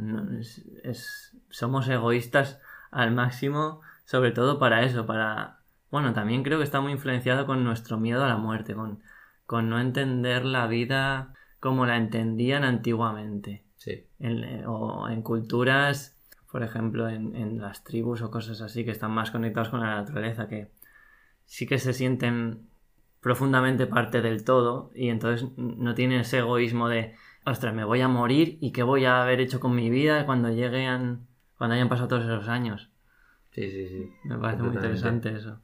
es, 0.83 1.35
somos 1.49 1.87
egoístas 1.87 2.59
al 2.91 3.11
máximo, 3.11 3.81
sobre 4.05 4.31
todo 4.31 4.59
para 4.59 4.83
eso, 4.83 5.05
para... 5.05 5.59
Bueno, 5.89 6.13
también 6.13 6.43
creo 6.43 6.57
que 6.57 6.63
está 6.65 6.81
muy 6.81 6.91
influenciado 6.91 7.45
con 7.45 7.63
nuestro 7.63 7.97
miedo 7.97 8.23
a 8.23 8.27
la 8.27 8.37
muerte, 8.37 8.73
con, 8.73 9.01
con 9.47 9.69
no 9.69 9.79
entender 9.79 10.45
la 10.45 10.67
vida 10.67 11.33
como 11.59 11.87
la 11.87 11.97
entendían 11.97 12.63
antiguamente. 12.63 13.63
Sí. 13.77 14.05
En, 14.19 14.65
o 14.67 15.09
en 15.09 15.23
culturas, 15.23 16.15
por 16.51 16.61
ejemplo, 16.61 17.09
en, 17.09 17.35
en, 17.35 17.59
las 17.59 17.83
tribus 17.83 18.21
o 18.21 18.29
cosas 18.29 18.61
así 18.61 18.85
que 18.85 18.91
están 18.91 19.11
más 19.11 19.31
conectados 19.31 19.69
con 19.69 19.79
la 19.79 19.95
naturaleza, 19.95 20.47
que 20.47 20.69
sí 21.45 21.65
que 21.65 21.79
se 21.79 21.93
sienten 21.93 22.67
profundamente 23.21 23.87
parte 23.87 24.21
del 24.21 24.43
todo 24.43 24.91
y 24.93 25.09
entonces 25.09 25.49
no 25.57 25.95
tiene 25.95 26.19
ese 26.19 26.37
egoísmo 26.39 26.87
de 26.87 27.15
ostras, 27.45 27.73
me 27.73 27.85
voy 27.85 28.01
a 28.01 28.07
morir 28.07 28.57
y 28.61 28.71
qué 28.71 28.83
voy 28.83 29.05
a 29.05 29.21
haber 29.21 29.39
hecho 29.39 29.59
con 29.59 29.73
mi 29.73 29.89
vida 29.89 30.25
cuando 30.25 30.49
lleguen, 30.49 31.27
cuando 31.57 31.75
hayan 31.75 31.89
pasado 31.89 32.09
todos 32.09 32.25
esos 32.25 32.47
años. 32.49 32.89
Sí, 33.51 33.71
sí, 33.71 33.87
sí. 33.87 34.09
Me 34.25 34.37
parece 34.37 34.63
muy 34.63 34.75
interesante 34.75 35.35
eso. 35.35 35.59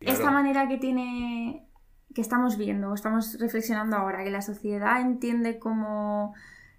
Esta 0.00 0.30
manera 0.30 0.68
que 0.68 0.78
tiene, 0.78 1.65
que 2.14 2.20
estamos 2.20 2.56
viendo, 2.56 2.90
o 2.90 2.94
estamos 2.94 3.38
reflexionando 3.38 3.96
ahora, 3.96 4.24
que 4.24 4.30
la 4.30 4.42
sociedad 4.42 5.00
entiende 5.00 5.58
como 5.58 6.34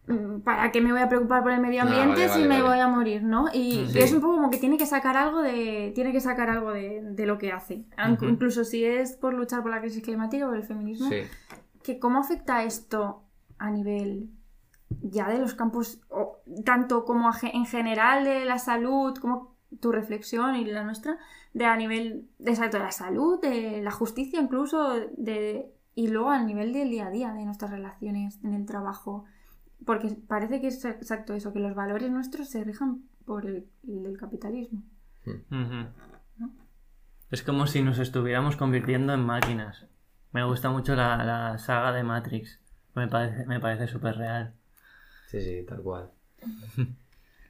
mm, 0.07 0.39
¿para 0.39 0.71
qué 0.71 0.81
me 0.81 0.91
voy 0.91 1.01
a 1.01 1.09
preocupar 1.09 1.43
por 1.43 1.51
el 1.51 1.59
medio 1.59 1.81
Ah, 1.81 1.83
ambiente 1.83 2.13
vale, 2.27 2.29
si 2.29 2.39
vale, 2.39 2.47
me 2.47 2.61
vale. 2.61 2.67
voy 2.67 2.79
a 2.79 2.87
morir, 2.87 3.23
¿no? 3.23 3.47
Y, 3.53 3.85
Sí. 3.89 3.99
es 3.99 4.13
un 4.13 4.21
poco 4.21 4.35
como 4.35 4.49
que 4.49 4.57
tiene 4.57 4.77
que 4.77 4.85
sacar 4.85 5.17
algo 5.17 5.41
de, 5.41 5.91
tiene 5.93 6.11
que 6.11 6.21
sacar 6.21 6.49
algo 6.49 6.71
de, 6.71 7.01
de 7.03 7.25
lo 7.25 7.37
que 7.37 7.51
hace. 7.51 7.83
Aunque- 7.97 8.25
Ujú. 8.25 8.33
Incluso 8.35 8.63
si 8.63 8.83
es 8.85 9.13
por 9.13 9.33
luchar 9.33 9.61
por 9.61 9.71
la 9.71 9.81
crisis 9.81 10.01
climática 10.01 10.47
o 10.47 10.53
el 10.53 10.63
feminismo, 10.63 11.09
Sí. 11.09 11.17
que 11.83 11.99
cómo 11.99 12.19
afecta 12.19 12.63
esto 12.63 13.21
a 13.59 13.69
nivel 13.69 14.29
ya 15.01 15.27
de 15.29 15.37
los 15.39 15.53
campos, 15.53 15.99
o 16.09 16.37
tanto 16.65 17.03
como 17.03 17.29
en 17.43 17.65
general 17.65 18.23
de 18.23 18.45
la 18.45 18.57
salud, 18.59 19.15
como 19.17 19.55
tu 19.81 19.91
reflexión 19.91 20.55
y 20.55 20.63
la 20.63 20.83
nuestra, 20.85 21.17
de 21.57 21.65
a 21.65 21.75
nivel 21.75 22.29
de, 22.37 22.51
exacto, 22.51 22.77
de 22.77 22.83
la 22.83 22.91
salud, 22.91 23.41
de 23.41 23.81
la 23.81 23.89
justicia 23.89 24.39
incluso, 24.39 24.93
de, 25.17 25.73
y 25.95 26.07
luego 26.07 26.29
a 26.29 26.43
nivel 26.43 26.71
del 26.71 26.91
día 26.91 27.07
a 27.07 27.09
día, 27.09 27.33
de 27.33 27.45
nuestras 27.45 27.71
relaciones 27.71 28.39
en 28.43 28.53
el 28.53 28.65
trabajo. 28.67 29.25
Porque 29.83 30.15
parece 30.27 30.61
que 30.61 30.67
es 30.67 30.85
exacto 30.85 31.33
eso, 31.33 31.53
que 31.53 31.59
los 31.59 31.73
valores 31.73 32.11
nuestros 32.11 32.49
se 32.49 32.63
rijan 32.63 33.03
por 33.25 33.47
el, 33.47 33.67
el 33.87 34.17
capitalismo. 34.17 34.83
Ujú. 35.25 35.87
Es 37.31 37.41
como 37.41 37.65
si 37.65 37.81
nos 37.81 37.97
estuviéramos 37.97 38.55
convirtiendo 38.55 39.13
en 39.13 39.21
máquinas. 39.21 39.87
Me 40.31 40.43
gusta 40.43 40.69
mucho 40.69 40.95
la, 40.95 41.23
la 41.25 41.57
saga 41.57 41.91
de 41.91 42.03
Matrix. 42.03 42.61
Me 42.93 43.07
parece, 43.07 43.45
me 43.47 43.59
parece 43.59 43.87
súper 43.87 44.15
real. 44.15 44.53
Sí, 45.27 45.41
sí, 45.41 45.65
tal 45.67 45.81
cual. 45.81 46.11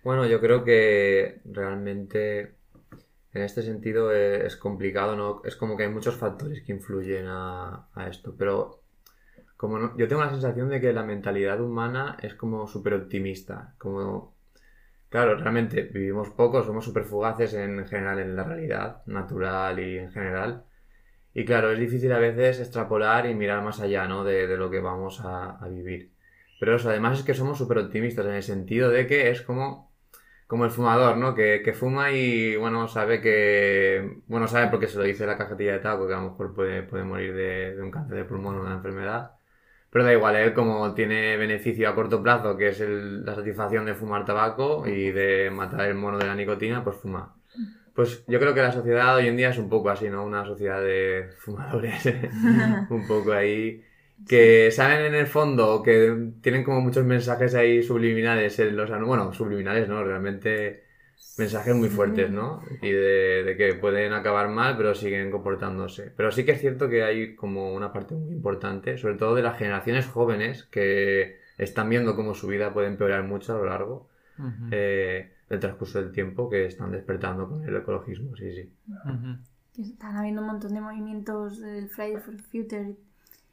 Bueno, 0.04 0.26
yo 0.26 0.40
creo 0.40 0.64
que 0.64 1.42
realmente 1.46 2.57
en 3.34 3.44
este 3.44 3.62
sentido 3.62 4.14
eh, 4.14 4.46
es 4.46 4.56
complicado, 4.58 5.16
¿no? 5.16 5.42
Es 5.44 5.56
como 5.56 5.78
que 5.78 5.84
hay 5.84 5.90
muchos 5.90 6.16
factores 6.16 6.62
que 6.64 6.72
influyen 6.72 7.26
a, 7.28 7.88
esto, 8.10 8.36
pero 8.38 8.82
como 9.58 9.96
yo 9.98 10.08
tengo 10.08 10.24
la 10.24 10.30
sensación 10.30 10.70
de 10.70 10.80
que 10.82 10.94
la 10.94 11.04
mentalidad 11.04 11.62
humana 11.62 12.18
es 12.22 12.36
como 12.36 12.68
súper 12.68 12.94
optimista, 12.94 13.76
como... 13.78 14.36
Claro, 15.10 15.38
realmente 15.38 15.84
vivimos 15.84 16.30
poco, 16.32 16.64
somos 16.64 16.84
súper 16.84 17.06
fugaces 17.06 17.54
en 17.54 17.88
general 17.88 18.20
en 18.20 18.36
la 18.36 18.44
realidad 18.44 19.04
natural 19.06 19.80
y 19.80 19.98
en 20.00 20.12
general. 20.12 20.66
Y 21.34 21.46
claro, 21.46 21.72
es 21.72 21.80
difícil 21.80 22.12
a 22.12 22.20
veces 22.20 22.60
extrapolar 22.60 23.26
y 23.26 23.34
mirar 23.34 23.64
más 23.64 23.80
allá, 23.80 24.06
¿no? 24.08 24.26
De, 24.26 24.48
de 24.48 24.58
lo 24.58 24.70
que 24.70 24.82
vamos 24.82 25.22
a, 25.22 25.52
a 25.64 25.68
vivir. 25.70 26.12
Pero 26.60 26.76
eso, 26.76 26.90
además 26.90 27.20
es 27.20 27.26
que 27.26 27.34
somos 27.34 27.58
súper 27.58 27.78
optimistas 27.78 28.26
en 28.26 28.34
el 28.34 28.44
sentido 28.44 28.90
de 28.90 29.08
que 29.08 29.30
es 29.30 29.42
como, 29.42 29.87
como 30.48 30.66
el 30.66 30.72
fumador, 30.72 31.18
¿no? 31.18 31.36
Que, 31.36 31.62
que 31.64 31.74
fuma 31.74 32.12
y, 32.12 32.56
bueno, 32.56 32.88
sabe 32.88 33.22
que... 33.22 34.22
Bueno, 34.28 34.48
sabe 34.48 34.68
porque 34.70 34.88
se 34.88 34.98
lo 34.98 35.04
dice 35.04 35.26
la 35.26 35.38
cajetilla 35.38 35.74
de 35.74 35.80
tabaco 35.80 36.08
que 36.08 36.14
a 36.14 36.18
lo 36.22 36.32
mejor 36.32 36.54
puede, 36.54 36.84
puede 36.84 37.04
morir 37.04 37.34
de, 37.36 37.76
de 37.76 37.82
un 37.84 37.92
cáncer 37.92 38.18
de 38.18 38.26
pulmón 38.26 38.58
o 38.58 38.62
una 38.62 38.76
enfermedad. 38.76 39.34
Pero 39.90 40.06
da 40.06 40.14
igual, 40.14 40.36
él 40.36 40.54
como 40.54 40.94
tiene 40.94 41.38
beneficio 41.38 41.90
a 41.90 41.96
corto 41.96 42.22
plazo, 42.24 42.58
que 42.58 42.70
es 42.70 42.82
el- 42.82 43.26
la 43.26 43.36
satisfacción 43.36 43.86
de 43.86 43.96
fumar 43.96 44.26
tabaco 44.26 44.88
y 44.88 45.12
de 45.12 45.50
matar 45.52 45.82
el 45.88 45.96
mono 45.96 46.18
de 46.18 46.26
la 46.28 46.36
nicotina, 46.36 46.84
pues 46.84 46.98
fuma. 46.98 47.36
Pues 47.94 48.24
yo 48.28 48.40
creo 48.40 48.54
que 48.54 48.62
la 48.62 48.72
sociedad 48.72 49.16
hoy 49.16 49.28
en 49.28 49.38
día 49.38 49.50
es 49.50 49.58
un 49.58 49.70
poco 49.70 49.90
así, 49.90 50.10
¿no? 50.10 50.24
Una 50.26 50.46
sociedad 50.46 50.82
de 50.82 51.30
fumadores, 51.40 52.06
un 52.90 53.08
poco 53.08 53.32
ahí, 53.34 53.84
que 54.26 54.72
saben 54.72 55.06
en 55.06 55.16
el 55.16 55.28
fondo, 55.28 55.84
que 55.84 56.32
tienen 56.42 56.64
como 56.64 56.82
muchos 56.82 57.06
mensajes 57.06 57.56
ahí 57.56 57.84
subliminales 57.84 58.60
en 58.60 58.76
los 58.76 58.90
bueno, 59.06 59.34
subliminales, 59.34 59.88
¿no? 59.88 60.04
Realmente 60.04 60.84
mensajes 61.38 61.76
muy 61.76 61.90
fuertes, 61.90 62.32
¿no? 62.32 62.62
Y 62.82 62.92
de, 62.92 63.44
de 63.44 63.58
que 63.58 63.74
pueden 63.76 64.14
acabar 64.14 64.50
mal, 64.50 64.76
pero 64.78 64.96
siguen 64.96 65.32
comportándose. 65.32 66.12
Pero 66.16 66.32
sí 66.32 66.46
que 66.46 66.54
es 66.54 66.62
cierto 66.62 66.90
que 66.90 67.04
hay 67.04 67.36
como 67.36 67.74
una 67.74 67.94
parte 67.94 68.16
muy 68.16 68.34
importante, 68.34 68.98
sobre 68.98 69.16
todo 69.16 69.36
de 69.36 69.44
las 69.44 69.58
generaciones 69.58 70.08
jóvenes, 70.08 70.64
que 70.64 71.38
están 71.58 71.90
viendo 71.90 72.16
cómo 72.16 72.34
su 72.34 72.48
vida 72.48 72.74
puede 72.74 72.88
empeorar 72.88 73.24
mucho 73.24 73.56
a 73.56 73.58
lo 73.58 73.66
largo 73.66 74.10
eh, 74.72 75.32
del 75.50 75.60
transcurso 75.60 76.02
del 76.02 76.12
tiempo, 76.12 76.50
que 76.50 76.66
están 76.66 76.92
despertando 76.92 77.48
con 77.48 77.64
el 77.64 77.76
ecologismo, 77.76 78.36
sí, 78.36 78.52
sí. 78.54 78.72
Que 79.76 79.82
Están 79.82 80.16
habiendo 80.18 80.42
un 80.42 80.48
montón 80.48 80.74
de 80.74 80.82
movimientos 80.82 81.60
del 81.62 81.90
Friday 81.90 82.18
for 82.18 82.36
Future. 82.40 82.96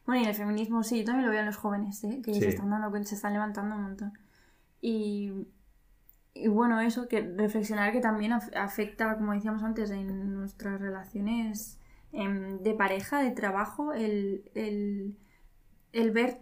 Bueno, 0.06 0.22
y 0.22 0.26
el 0.28 0.34
feminismo 0.34 0.82
sí, 0.82 0.98
yo 1.00 1.04
también 1.06 1.26
lo 1.26 1.30
veo 1.32 1.40
en 1.40 1.46
los 1.46 1.56
jóvenes, 1.56 2.02
¿eh? 2.04 2.20
que 2.22 2.34
Sí. 2.34 2.40
se 2.42 2.48
están 2.50 2.70
dando 2.70 2.90
cuenta, 2.90 3.08
se 3.08 3.14
están 3.14 3.32
levantando 3.32 3.74
un 3.76 3.82
montón. 3.82 4.12
Y, 4.80 5.32
y 6.34 6.48
bueno, 6.48 6.80
eso, 6.80 7.08
que 7.08 7.20
reflexionar 7.22 7.92
que 7.92 8.00
también 8.00 8.32
af- 8.32 8.54
afecta, 8.56 9.16
como 9.16 9.32
decíamos 9.32 9.62
antes, 9.62 9.90
en 9.90 10.34
nuestras 10.34 10.80
relaciones 10.80 11.78
em, 12.12 12.58
de 12.62 12.74
pareja, 12.74 13.20
de 13.22 13.30
trabajo, 13.30 13.92
el, 13.92 14.50
el, 14.54 15.16
el 15.92 16.10
ver 16.12 16.40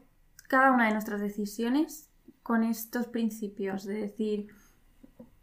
cada 0.49 0.73
una 0.73 0.87
de 0.87 0.92
nuestras 0.92 1.21
decisiones 1.21 2.11
con 2.42 2.64
estos 2.64 3.07
principios, 3.09 3.85
de 3.85 3.95
decir, 3.95 4.49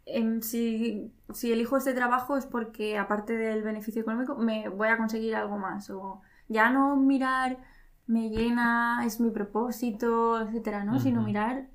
em, 0.06 0.40
si, 0.42 1.12
si 1.34 1.52
elijo 1.52 1.76
este 1.76 1.94
trabajo 1.94 2.36
es 2.36 2.46
porque 2.46 2.98
aparte 2.98 3.36
del 3.36 3.62
beneficio 3.62 4.02
económico 4.02 4.36
me 4.36 4.68
voy 4.68 4.88
a 4.88 4.96
conseguir 4.96 5.34
algo 5.36 5.58
más 5.58 5.90
o 5.90 6.20
ya 6.48 6.70
no 6.70 6.96
mirar 6.96 7.58
me 8.10 8.28
llena, 8.28 9.04
es 9.06 9.20
mi 9.20 9.30
propósito, 9.30 10.40
etcétera, 10.40 10.84
¿no? 10.84 10.98
Sino 10.98 11.22
mirar 11.22 11.68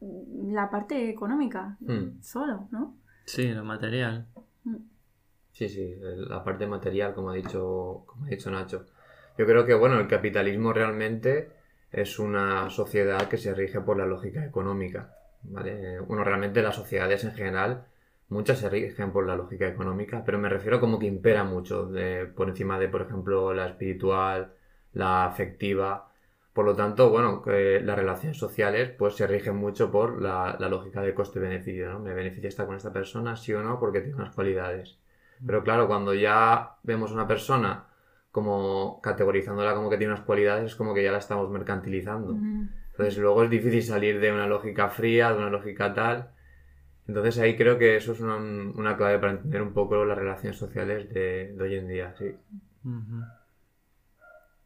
la 0.00 0.70
parte 0.70 1.10
económica 1.10 1.76
Mm. 1.80 2.22
solo, 2.22 2.68
¿no? 2.70 2.96
Sí, 3.24 3.48
lo 3.48 3.64
material. 3.64 4.26
Sí, 5.52 5.68
sí, 5.68 5.82
el- 6.00 6.28
la 6.28 6.42
parte 6.42 6.66
material, 6.66 7.12
como 7.14 7.30
ha 7.30 7.34
dicho, 7.34 8.04
como 8.06 8.24
ha 8.24 8.28
dicho 8.28 8.50
Nacho. 8.50 8.86
Yo 9.36 9.46
creo 9.46 9.66
que, 9.66 9.74
bueno, 9.74 9.98
el 10.00 10.06
capitalismo 10.08 10.72
realmente 10.72 11.50
es 11.92 12.18
una 12.18 12.70
sociedad 12.70 13.28
que 13.28 13.36
se 13.36 13.52
rige 13.54 13.80
por 13.80 13.96
la 13.98 14.06
lógica 14.06 14.44
económica, 14.44 15.12
¿vale? 15.42 16.00
Bueno, 16.00 16.24
realmente 16.24 16.62
las 16.62 16.76
sociedades 16.76 17.24
en 17.24 17.32
general, 17.32 17.84
muchas 18.28 18.58
se 18.60 18.70
rigen 18.70 19.12
por 19.12 19.26
la 19.26 19.36
lógica 19.36 19.66
económica, 19.68 20.22
pero 20.24 20.38
me 20.38 20.48
refiero 20.48 20.80
como 20.80 20.98
que 20.98 21.06
impera 21.06 21.44
mucho 21.44 21.86
de, 21.86 22.26
por 22.26 22.48
encima 22.48 22.78
de, 22.78 22.88
por 22.88 23.02
ejemplo, 23.02 23.52
la 23.52 23.66
espiritual, 23.66 24.52
la 24.92 25.24
afectiva. 25.26 26.10
Por 26.52 26.64
lo 26.66 26.74
tanto, 26.76 27.10
bueno, 27.10 27.42
las 27.46 27.96
relaciones 27.96 28.38
sociales 28.38 28.90
pues 28.98 29.14
se 29.16 29.26
rigen 29.26 29.56
mucho 29.56 29.90
por 29.90 30.20
la, 30.20 30.56
la 30.58 30.68
lógica 30.68 31.00
de 31.02 31.14
coste-beneficio, 31.14 31.90
¿no? 31.92 32.00
¿Me 32.00 32.14
beneficia 32.14 32.48
estar 32.48 32.66
con 32.66 32.76
esta 32.76 32.92
persona, 32.92 33.36
sí 33.36 33.52
o 33.54 33.62
no? 33.62 33.78
Porque 33.78 34.00
tiene 34.00 34.16
unas 34.16 34.34
cualidades. 34.34 34.98
Pero 35.46 35.62
claro, 35.64 35.86
cuando 35.88 36.14
ya 36.14 36.76
vemos 36.82 37.12
una 37.12 37.26
persona 37.26 37.86
como 38.30 39.00
categorizándola 39.02 39.74
como 39.74 39.90
que 39.90 39.98
tiene 39.98 40.12
unas 40.12 40.24
cualidades, 40.24 40.66
es 40.66 40.76
como 40.76 40.94
que 40.94 41.02
ya 41.02 41.12
la 41.12 41.18
estamos 41.18 41.50
mercantilizando. 41.50 42.44
Entonces 42.92 43.18
luego 43.18 43.44
es 43.44 43.50
difícil 43.50 43.82
salir 43.82 44.20
de 44.20 44.32
una 44.32 44.46
lógica 44.46 44.88
fría, 44.90 45.32
de 45.32 45.38
una 45.38 45.50
lógica 45.50 45.94
tal. 45.94 46.30
Entonces 47.08 47.38
ahí 47.38 47.56
creo 47.56 47.78
que 47.78 47.96
eso 47.96 48.12
es 48.12 48.20
una, 48.20 48.36
una 48.36 48.96
clave 48.96 49.18
para 49.18 49.32
entender 49.32 49.62
un 49.62 49.72
poco 49.72 50.04
las 50.04 50.18
relaciones 50.18 50.58
sociales 50.58 51.12
de, 51.12 51.54
de 51.54 51.62
hoy 51.62 51.74
en 51.76 51.88
día, 51.88 52.14
sí. 52.16 52.34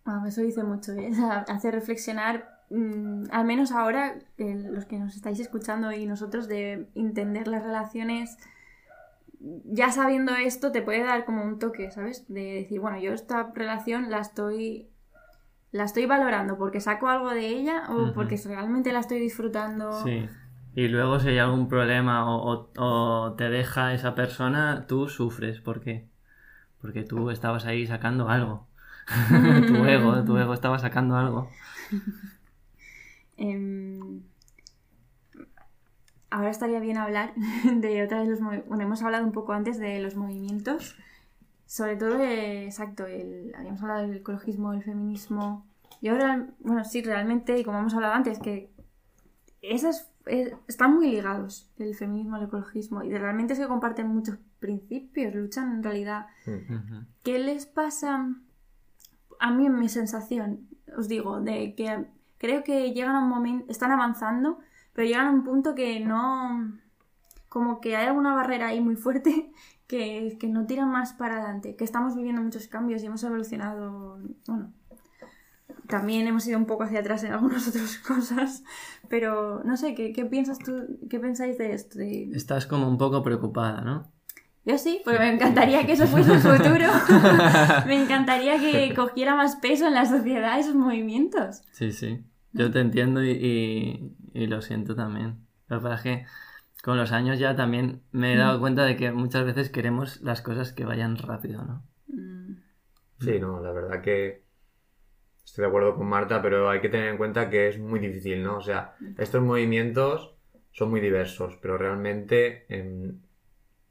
Bueno, 0.04 0.26
eso 0.26 0.42
dice 0.42 0.62
mucho, 0.64 0.92
¿eh? 0.92 1.10
Hace 1.48 1.70
reflexionar, 1.70 2.60
mm, 2.70 3.24
al 3.30 3.44
menos 3.44 3.72
ahora, 3.72 4.14
eh, 4.38 4.54
los 4.70 4.84
que 4.84 4.98
nos 4.98 5.14
estáis 5.16 5.40
escuchando 5.40 5.92
y 5.92 6.06
nosotros, 6.06 6.48
de 6.48 6.88
entender 6.94 7.48
las 7.48 7.62
relaciones. 7.62 8.36
Ya 9.40 9.90
sabiendo 9.92 10.34
esto, 10.34 10.72
te 10.72 10.80
puede 10.80 11.02
dar 11.04 11.24
como 11.26 11.44
un 11.44 11.58
toque, 11.58 11.90
¿sabes? 11.90 12.24
De 12.28 12.54
decir, 12.54 12.80
bueno, 12.80 12.98
yo 12.98 13.12
esta 13.12 13.50
relación 13.54 14.10
la 14.10 14.20
estoy. 14.20 14.88
La 15.70 15.84
estoy 15.84 16.06
valorando 16.06 16.56
porque 16.56 16.80
saco 16.80 17.08
algo 17.08 17.30
de 17.30 17.48
ella 17.48 17.84
o 17.90 18.12
porque 18.14 18.36
realmente 18.46 18.92
la 18.92 19.00
estoy 19.00 19.18
disfrutando. 19.18 19.92
Sí. 20.04 20.28
Y 20.76 20.88
luego 20.88 21.18
si 21.18 21.28
hay 21.30 21.38
algún 21.38 21.68
problema 21.68 22.32
o, 22.32 22.52
o- 22.52 22.70
o 22.76 23.32
te 23.34 23.50
deja 23.50 23.92
esa 23.92 24.14
persona, 24.14 24.86
tú 24.86 25.08
sufres. 25.08 25.60
¿Por 25.60 25.80
qué? 25.80 26.06
Porque 26.80 27.02
tú 27.02 27.30
estabas 27.30 27.64
ahí 27.66 27.86
sacando 27.88 28.28
algo. 28.28 28.68
tu 29.66 29.84
ego, 29.84 30.24
tu 30.24 30.36
ego 30.36 30.54
estaba 30.54 30.78
sacando 30.78 31.16
algo. 31.16 31.50
Em, 33.36 34.22
ahora 36.30 36.50
estaría 36.50 36.78
bien 36.78 36.98
hablar 36.98 37.34
de 37.64 38.04
otra 38.04 38.20
de 38.20 38.28
los 38.28 38.40
bueno 38.40 38.84
hemos 38.84 39.02
hablado 39.02 39.24
un 39.24 39.32
poco 39.32 39.52
antes 39.52 39.76
de 39.78 39.98
los 39.98 40.14
movimientos 40.14 40.96
sobre 41.66 41.96
todo 41.96 42.16
de, 42.16 42.66
exacto 42.66 43.06
el, 43.06 43.52
habíamos 43.56 43.82
hablado 43.82 44.02
del 44.02 44.18
ecologismo 44.18 44.70
del 44.70 44.84
feminismo 44.84 45.66
y 46.00 46.10
ahora 46.10 46.46
bueno 46.60 46.84
sí 46.84 47.02
realmente 47.02 47.58
y 47.58 47.64
como 47.64 47.80
hemos 47.80 47.94
hablado 47.94 48.14
antes 48.14 48.38
que 48.38 48.70
esas 49.62 50.12
están 50.68 50.94
muy 50.94 51.10
ligados 51.10 51.72
el 51.80 51.96
feminismo 51.96 52.36
al 52.36 52.44
ecologismo 52.44 53.02
y 53.02 53.12
realmente 53.18 53.56
se 53.56 53.66
comparten 53.66 54.06
muchos 54.06 54.38
principios 54.60 55.34
luchan 55.34 55.72
en 55.72 55.82
realidad 55.82 56.26
Mm. 56.46 57.06
¿Qué 57.22 57.38
les 57.38 57.66
pasa? 57.66 58.28
A 59.44 59.50
mí, 59.50 59.68
mi 59.68 59.90
sensación, 59.90 60.66
os 60.96 61.06
digo, 61.06 61.38
de 61.38 61.74
que, 61.74 62.06
creo 62.38 62.64
que 62.64 62.94
llegan 62.94 63.14
a 63.14 63.20
un 63.20 63.28
momento, 63.28 63.66
están 63.68 63.92
avanzando, 63.92 64.58
pero 64.94 65.06
llegan 65.06 65.26
a 65.26 65.30
un 65.32 65.44
punto 65.44 65.74
que 65.74 66.00
no, 66.00 66.72
como 67.50 67.78
que 67.82 67.94
hay 67.94 68.06
alguna 68.06 68.34
barrera 68.34 68.68
ahí 68.68 68.80
muy 68.80 68.96
fuerte 68.96 69.52
que, 69.86 70.38
que 70.40 70.48
no 70.48 70.64
tiran 70.64 70.90
más 70.90 71.12
para 71.12 71.34
adelante, 71.36 71.76
que 71.76 71.84
estamos 71.84 72.16
viviendo 72.16 72.40
muchos 72.40 72.68
cambios 72.68 73.02
y 73.02 73.06
hemos 73.06 73.22
evolucionado, 73.22 74.18
bueno, 74.48 74.72
también 75.88 76.26
hemos 76.26 76.46
ido 76.46 76.56
un 76.56 76.64
poco 76.64 76.84
hacia 76.84 77.00
atrás 77.00 77.22
en 77.24 77.34
algunas 77.34 77.68
otras 77.72 77.98
cosas, 77.98 78.64
pero 79.10 79.62
no 79.62 79.76
sé, 79.76 79.94
¿qué, 79.94 80.14
qué 80.14 80.24
piensas 80.24 80.58
tú, 80.58 80.72
qué 81.10 81.20
pensáis 81.20 81.58
de 81.58 81.74
esto? 81.74 82.00
Estás 82.00 82.64
como 82.64 82.88
un 82.88 82.96
poco 82.96 83.22
preocupada, 83.22 83.82
¿no? 83.82 84.13
Yo 84.64 84.78
sí, 84.78 85.00
porque 85.04 85.18
me 85.18 85.28
encantaría 85.28 85.84
que 85.84 85.92
eso 85.92 86.06
fuese 86.06 86.32
el 86.34 86.40
futuro. 86.40 86.86
me 87.86 88.02
encantaría 88.02 88.58
que 88.58 88.94
cogiera 88.94 89.34
más 89.34 89.56
peso 89.56 89.86
en 89.88 89.94
la 89.94 90.06
sociedad 90.06 90.58
esos 90.58 90.74
movimientos. 90.74 91.62
Sí, 91.72 91.92
sí. 91.92 92.24
Yo 92.52 92.70
te 92.70 92.80
entiendo 92.80 93.22
y, 93.22 93.30
y- 93.32 94.16
y 94.32 94.46
lo 94.46 94.62
siento 94.62 94.94
también. 94.94 95.46
Lo 95.68 95.78
que 95.78 95.82
pasa 95.82 95.94
es 95.96 96.02
que 96.02 96.26
con 96.82 96.96
los 96.96 97.12
años 97.12 97.38
ya 97.38 97.56
también 97.56 98.02
me 98.12 98.34
he 98.34 98.36
dado 98.36 98.60
cuenta 98.60 98.84
de 98.84 98.96
que 98.96 99.10
muchas 99.12 99.44
veces 99.44 99.70
queremos 99.70 100.20
las 100.22 100.40
cosas 100.40 100.72
que 100.72 100.84
vayan 100.84 101.16
rápido, 101.16 101.62
¿no? 101.64 101.82
Mm, 102.08 102.54
Sí, 103.20 103.38
no, 103.40 103.60
la 103.60 103.72
verdad 103.72 104.00
que 104.02 104.44
estoy 105.44 105.62
de 105.62 105.68
acuerdo 105.68 105.94
con 105.96 106.06
Marta, 106.08 106.40
pero 106.42 106.68
hay 106.70 106.80
que 106.80 106.88
tener 106.88 107.08
en 107.08 107.16
cuenta 107.16 107.48
que 107.50 107.68
es 107.68 107.78
muy 107.78 108.00
difícil, 108.00 108.42
¿no? 108.42 108.58
O 108.58 108.62
sea, 108.62 108.94
estos 109.18 109.42
movimientos 109.42 110.34
son 110.72 110.90
muy 110.90 111.00
diversos, 111.00 111.56
pero 111.60 111.78
realmente 111.78 112.66
em, 112.68 113.20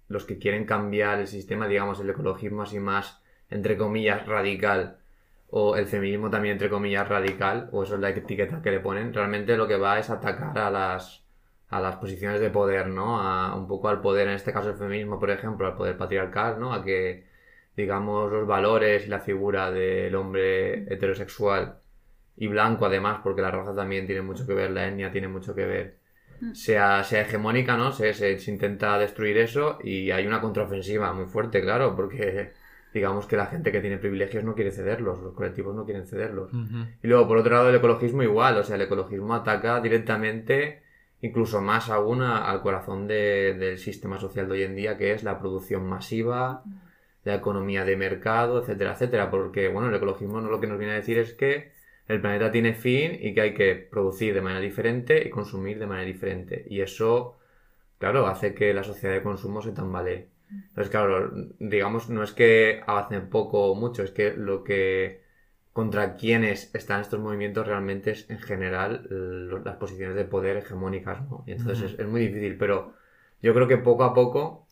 los 0.07 0.25
que 0.25 0.37
quieren 0.39 0.65
cambiar 0.65 1.19
el 1.19 1.27
sistema, 1.27 1.67
digamos, 1.67 1.99
el 1.99 2.09
ecologismo 2.09 2.63
así 2.63 2.79
más, 2.79 3.21
entre 3.49 3.77
comillas, 3.77 4.25
radical, 4.27 4.97
o 5.49 5.75
el 5.77 5.87
feminismo 5.87 6.29
también, 6.29 6.53
entre 6.53 6.69
comillas, 6.69 7.07
radical, 7.07 7.69
o 7.71 7.83
eso 7.83 7.95
es 7.95 8.01
la 8.01 8.09
etiqueta 8.09 8.61
que 8.61 8.71
le 8.71 8.79
ponen, 8.79 9.13
realmente 9.13 9.57
lo 9.57 9.67
que 9.67 9.77
va 9.77 9.99
es 9.99 10.09
atacar 10.09 10.57
a 10.57 10.71
las, 10.71 11.23
a 11.69 11.79
las 11.79 11.97
posiciones 11.97 12.39
de 12.41 12.49
poder, 12.49 12.87
¿no? 12.87 13.21
A, 13.21 13.55
un 13.55 13.67
poco 13.67 13.89
al 13.89 14.01
poder, 14.01 14.27
en 14.27 14.35
este 14.35 14.53
caso 14.53 14.69
el 14.69 14.77
feminismo, 14.77 15.19
por 15.19 15.31
ejemplo, 15.31 15.67
al 15.67 15.75
poder 15.75 15.97
patriarcal, 15.97 16.59
¿no? 16.59 16.73
A 16.73 16.83
que 16.83 17.25
digamos, 17.75 18.31
los 18.31 18.47
valores 18.47 19.05
y 19.05 19.09
la 19.09 19.19
figura 19.19 19.71
del 19.71 20.15
hombre 20.15 20.83
heterosexual 20.93 21.79
y 22.35 22.47
blanco, 22.47 22.85
además, 22.85 23.21
porque 23.23 23.41
la 23.41 23.51
raza 23.51 23.75
también 23.75 24.05
tiene 24.05 24.21
mucho 24.21 24.45
que 24.47 24.53
ver, 24.53 24.71
la 24.71 24.87
etnia 24.87 25.11
tiene 25.11 25.27
mucho 25.27 25.55
que 25.55 25.65
ver, 25.65 25.97
sea, 26.53 27.03
sea 27.03 27.21
hegemónica, 27.21 27.77
¿no? 27.77 27.91
Se, 27.91 28.13
se, 28.13 28.37
se 28.39 28.51
intenta 28.51 28.97
destruir 28.99 29.37
eso 29.37 29.79
y 29.83 30.11
hay 30.11 30.25
una 30.27 30.41
contraofensiva 30.41 31.11
muy 31.13 31.25
fuerte, 31.25 31.61
claro, 31.61 31.95
porque 31.95 32.51
digamos 32.93 33.25
que 33.25 33.35
la 33.37 33.47
gente 33.47 33.71
que 33.71 33.81
tiene 33.81 33.97
privilegios 33.97 34.43
no 34.43 34.53
quiere 34.55 34.71
cederlos, 34.71 35.19
los 35.19 35.33
colectivos 35.33 35.75
no 35.75 35.83
quieren 35.85 36.05
cederlos. 36.05 36.51
Y 37.01 37.07
luego, 37.07 37.27
por 37.27 37.37
otro 37.37 37.53
lado, 37.55 37.69
el 37.69 37.75
ecologismo 37.75 38.21
igual, 38.23 38.57
o 38.57 38.63
sea, 38.63 38.75
el 38.75 38.83
ecologismo 38.83 39.33
ataca 39.33 39.79
directamente, 39.81 40.83
incluso 41.21 41.61
más 41.61 41.89
aún, 41.89 42.21
a- 42.21 42.49
al 42.51 42.61
corazón 42.61 43.07
de- 43.07 43.55
del 43.57 43.77
sistema 43.79 44.19
social 44.19 44.47
de 44.47 44.53
hoy 44.53 44.63
en 44.63 44.75
día, 44.75 44.97
que 44.97 45.11
es 45.13 45.23
la 45.23 45.39
producción 45.39 45.87
masiva, 45.87 46.63
la 47.23 47.35
economía 47.35 47.85
de 47.85 47.95
mercado, 47.95 48.61
etcétera, 48.61 48.93
etcétera. 48.93 49.31
Porque, 49.31 49.69
bueno, 49.69 49.87
el 49.89 49.95
ecologismo 49.95 50.41
no 50.41 50.49
lo 50.51 50.59
que 50.59 50.67
nos 50.67 50.77
viene 50.77 50.93
a 50.93 50.97
decir 50.97 51.17
es 51.17 51.33
que 51.33 51.71
el 52.07 52.21
planeta 52.21 52.51
tiene 52.51 52.73
fin 52.73 53.17
y 53.19 53.33
que 53.33 53.41
hay 53.41 53.53
que 53.53 53.75
producir 53.75 54.33
de 54.33 54.41
manera 54.41 54.61
diferente 54.61 55.25
y 55.25 55.29
consumir 55.29 55.79
de 55.79 55.87
manera 55.87 56.07
diferente. 56.07 56.65
Y 56.69 56.81
eso, 56.81 57.37
claro, 57.97 58.27
hace 58.27 58.53
que 58.53 58.73
la 58.73 58.83
sociedad 58.83 59.13
de 59.13 59.23
consumo 59.23 59.61
se 59.61 59.71
tambalee. 59.71 60.27
Entonces, 60.51 60.91
claro, 60.91 61.31
digamos, 61.59 62.09
no 62.09 62.23
es 62.23 62.31
que 62.31 62.81
avancen 62.85 63.29
poco 63.29 63.71
o 63.71 63.75
mucho, 63.75 64.03
es 64.03 64.11
que 64.11 64.33
lo 64.33 64.63
que 64.63 65.23
contra 65.71 66.15
quienes 66.15 66.73
están 66.75 67.01
estos 67.01 67.19
movimientos 67.19 67.65
realmente 67.65 68.11
es 68.11 68.29
en 68.29 68.39
general 68.39 69.07
las 69.65 69.77
posiciones 69.77 70.15
de 70.15 70.25
poder 70.25 70.57
hegemónicas, 70.57 71.27
¿no? 71.27 71.43
Y 71.47 71.53
entonces 71.53 71.95
es 71.97 72.07
muy 72.07 72.27
difícil, 72.27 72.57
pero 72.57 72.93
yo 73.41 73.53
creo 73.55 73.67
que 73.67 73.77
poco 73.77 74.03
a 74.03 74.13
poco, 74.13 74.62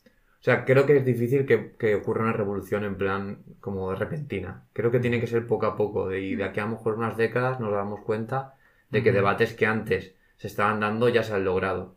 o 0.42 0.44
sea, 0.44 0.66
creo 0.66 0.88
que 0.88 0.98
es 0.98 1.06
difícil 1.06 1.46
que, 1.46 1.74
que 1.78 1.94
ocurra 1.96 2.24
una 2.24 2.34
revolución 2.34 2.84
en 2.84 2.98
plan 2.98 3.38
como 3.60 3.94
repentina. 3.94 4.64
Creo 4.74 4.90
que 4.92 5.00
tiene 5.00 5.20
que 5.20 5.28
ser 5.28 5.46
poco 5.46 5.68
a 5.68 5.76
poco, 5.78 6.10
de, 6.10 6.22
y 6.22 6.36
de 6.36 6.44
aquí 6.44 6.60
a 6.60 6.66
lo 6.66 6.72
mejor 6.72 6.96
unas 6.98 7.16
décadas 7.16 7.60
nos 7.60 7.72
damos 7.72 8.00
cuenta 8.02 8.56
de 8.90 9.04
que 9.04 9.12
debates 9.12 9.54
que 9.54 9.68
antes 9.68 10.16
se 10.38 10.48
estaban 10.48 10.80
dando 10.80 11.08
ya 11.10 11.22
se 11.24 11.36
han 11.36 11.46
logrado. 11.46 11.96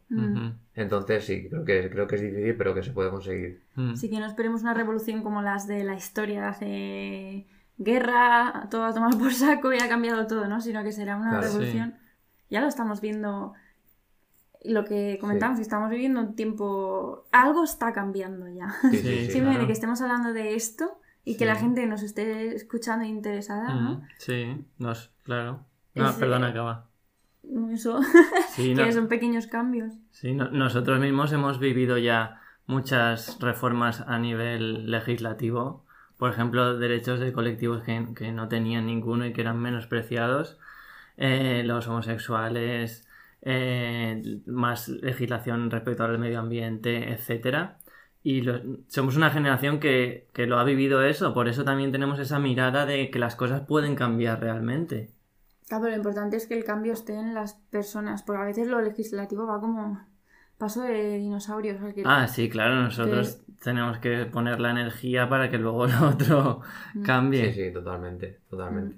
Entonces 0.74 1.24
sí, 1.24 1.48
creo 1.48 1.64
que, 1.64 1.88
creo 1.90 2.06
que 2.06 2.16
es 2.16 2.20
difícil, 2.22 2.54
pero 2.56 2.74
que 2.74 2.82
se 2.82 2.92
puede 2.92 3.08
conseguir. 3.10 3.62
Así 3.92 4.10
que 4.10 4.18
no 4.20 4.26
esperemos 4.26 4.60
una 4.62 4.74
revolución 4.74 5.22
como 5.22 5.40
las 5.40 5.66
de 5.66 5.82
la 5.84 5.94
historia 5.94 6.42
de 6.42 6.46
hace 6.46 7.46
guerra, 7.78 8.68
todo 8.70 8.84
a 8.84 8.92
tomar 8.92 9.16
por 9.18 9.32
saco 9.32 9.72
y 9.72 9.78
ha 9.78 9.88
cambiado 9.88 10.26
todo, 10.26 10.46
¿no? 10.48 10.60
Sino 10.60 10.82
que 10.84 10.92
será 10.92 11.16
una 11.16 11.30
Claro. 11.30 11.46
revolución. 11.46 11.94
Ya 12.50 12.60
lo 12.60 12.68
estamos 12.68 13.00
viendo. 13.00 13.54
Lo 14.64 14.84
que 14.84 15.18
comentamos, 15.20 15.58
que 15.58 15.62
estamos 15.62 15.90
viviendo 15.90 16.20
un 16.20 16.34
tiempo. 16.34 17.24
Algo 17.32 17.64
está 17.64 17.92
cambiando 17.92 18.48
ya. 18.48 18.74
Sí, 18.90 18.96
Sí, 18.96 18.96
sí, 19.02 19.02
sí. 19.02 19.16
Simplemente 19.26 19.50
claro. 19.58 19.66
que 19.66 19.72
estemos 19.72 20.00
hablando 20.00 20.32
de 20.32 20.54
esto 20.54 20.98
y 21.24 21.32
que 21.34 21.40
Sí. 21.40 21.44
la 21.44 21.56
gente 21.56 21.86
nos 21.86 22.02
esté 22.02 22.54
escuchando 22.54 23.04
e 23.04 23.08
interesada, 23.08 23.74
¿no? 23.74 23.90
Mm. 23.98 24.02
Sí, 24.18 24.64
nos, 24.78 25.10
claro. 25.22 25.64
No, 25.94 26.08
Es, 26.08 26.16
perdona, 26.16 26.48
eh, 26.48 26.50
acaba. 26.50 26.88
Eso, 27.72 28.00
Sí, 28.50 28.74
no- 28.74 28.84
que 28.84 28.92
son 28.92 29.08
pequeños 29.08 29.46
cambios. 29.46 29.92
Sí, 30.10 30.32
no- 30.32 30.50
nosotros 30.50 30.98
mismos 30.98 31.32
hemos 31.32 31.58
vivido 31.58 31.98
ya 31.98 32.40
muchas 32.66 33.38
reformas 33.40 34.00
a 34.00 34.18
nivel 34.18 34.90
legislativo. 34.90 35.84
Por 36.16 36.30
ejemplo, 36.30 36.78
derechos 36.78 37.20
de 37.20 37.32
colectivos 37.34 37.82
que, 37.82 38.08
que 38.16 38.32
no 38.32 38.48
tenían 38.48 38.86
ninguno 38.86 39.26
y 39.26 39.32
que 39.34 39.42
eran 39.42 39.58
menospreciados. 39.60 40.58
Eh, 41.16 41.62
los 41.64 41.86
homosexuales, 41.86 43.03
eh, 43.44 44.40
más 44.46 44.88
legislación 44.88 45.70
respecto 45.70 46.04
al 46.04 46.18
medio 46.18 46.40
ambiente, 46.40 47.12
etcétera. 47.12 47.78
Y 48.22 48.40
lo- 48.40 48.60
somos 48.88 49.16
una 49.16 49.30
generación 49.30 49.80
que, 49.80 50.28
que 50.32 50.46
lo 50.46 50.58
ha 50.58 50.64
vivido 50.64 51.02
eso, 51.02 51.34
por 51.34 51.46
eso 51.48 51.64
también 51.64 51.92
tenemos 51.92 52.18
esa 52.18 52.38
mirada 52.38 52.86
de 52.86 53.10
que 53.10 53.18
las 53.18 53.36
cosas 53.36 53.62
pueden 53.62 53.96
cambiar 53.96 54.40
realmente. 54.40 55.10
Claro, 55.68 55.84
pero 55.84 55.92
lo 55.92 55.96
importante 55.98 56.36
es 56.36 56.46
que 56.46 56.54
el 56.56 56.64
cambio 56.64 56.92
esté 56.94 57.14
en 57.14 57.34
las 57.34 57.54
personas, 57.70 58.22
porque 58.22 58.42
a 58.42 58.46
veces 58.46 58.66
lo 58.68 58.80
legislativo 58.80 59.46
va 59.46 59.60
como 59.60 60.00
paso 60.58 60.82
de 60.82 61.18
dinosaurios. 61.18 61.78
o 61.80 61.84
sea, 61.84 61.94
que- 61.94 62.02
Ah, 62.04 62.28
sí, 62.28 62.48
claro, 62.48 62.76
nosotros 62.76 63.40
tenemos 63.62 63.98
que 63.98 64.24
poner 64.26 64.60
la 64.60 64.70
energía 64.70 65.28
para 65.28 65.50
que 65.50 65.58
luego 65.58 65.86
lo 65.86 66.08
otro 66.10 66.60
cambie. 67.04 67.52
Sí, 67.52 67.64
sí, 67.64 67.72
totalmente, 67.72 68.40
totalmente. 68.48 68.96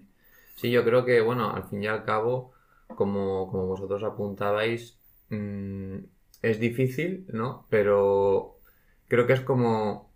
Sí, 0.56 0.70
yo 0.70 0.84
creo 0.84 1.04
que, 1.04 1.20
bueno, 1.20 1.50
al 1.52 1.64
fin 1.64 1.82
y 1.82 1.86
al 1.86 2.04
cabo, 2.04 2.52
como, 2.94 3.50
como 3.50 3.66
vosotros 3.66 4.02
apuntabais, 4.04 4.98
mm, 5.30 5.96
es 6.42 6.60
difícil, 6.60 7.26
¿no? 7.32 7.66
Pero 7.70 8.58
creo 9.08 9.26
que 9.26 9.32
es 9.34 9.40
como 9.40 10.10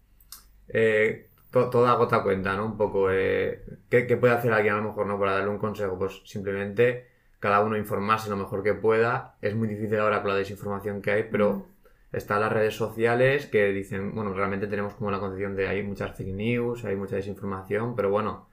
eh, 0.68 1.30
to- 1.50 1.70
toda 1.70 1.94
gota 1.94 2.22
cuenta, 2.22 2.56
¿no? 2.56 2.66
Un 2.66 2.76
poco, 2.76 3.11
eh, 3.11 3.62
¿qué, 3.88 4.06
qué 4.06 4.16
puede 4.16 4.35
hacer 4.35 4.52
alguien 4.52 4.74
a 4.74 4.78
lo 4.78 4.85
mejor, 4.85 5.06
¿no? 5.06 5.18
Para 5.18 5.33
darle 5.35 5.50
un 5.50 5.59
consejo, 5.59 5.98
pues 5.98 6.22
simplemente 6.24 7.09
cada 7.40 7.61
uno 7.61 7.76
informarse 7.76 8.30
lo 8.30 8.37
mejor 8.37 8.62
que 8.62 8.74
pueda. 8.74 9.37
Es 9.40 9.54
muy 9.54 9.68
difícil 9.68 9.98
ahora 9.98 10.22
con 10.22 10.30
la 10.33 10.37
desinformación 10.37 11.02
que 11.02 11.11
hay, 11.12 11.24
pero 11.30 11.66
están 12.12 12.40
las 12.40 12.52
redes 12.52 12.74
sociales 12.74 13.46
que 13.46 13.72
dicen, 13.72 14.14
bueno, 14.14 14.33
realmente 14.35 14.66
tenemos 14.66 14.94
como 14.94 15.11
la 15.11 15.20
concepción 15.20 15.56
de 15.56 15.68
hay 15.68 15.83
muchas 15.83 16.16
fake 16.16 16.35
news, 16.35 16.85
hay 16.85 16.96
mucha 16.96 17.16
desinformación, 17.16 17.94
pero 17.96 18.11
bueno, 18.11 18.48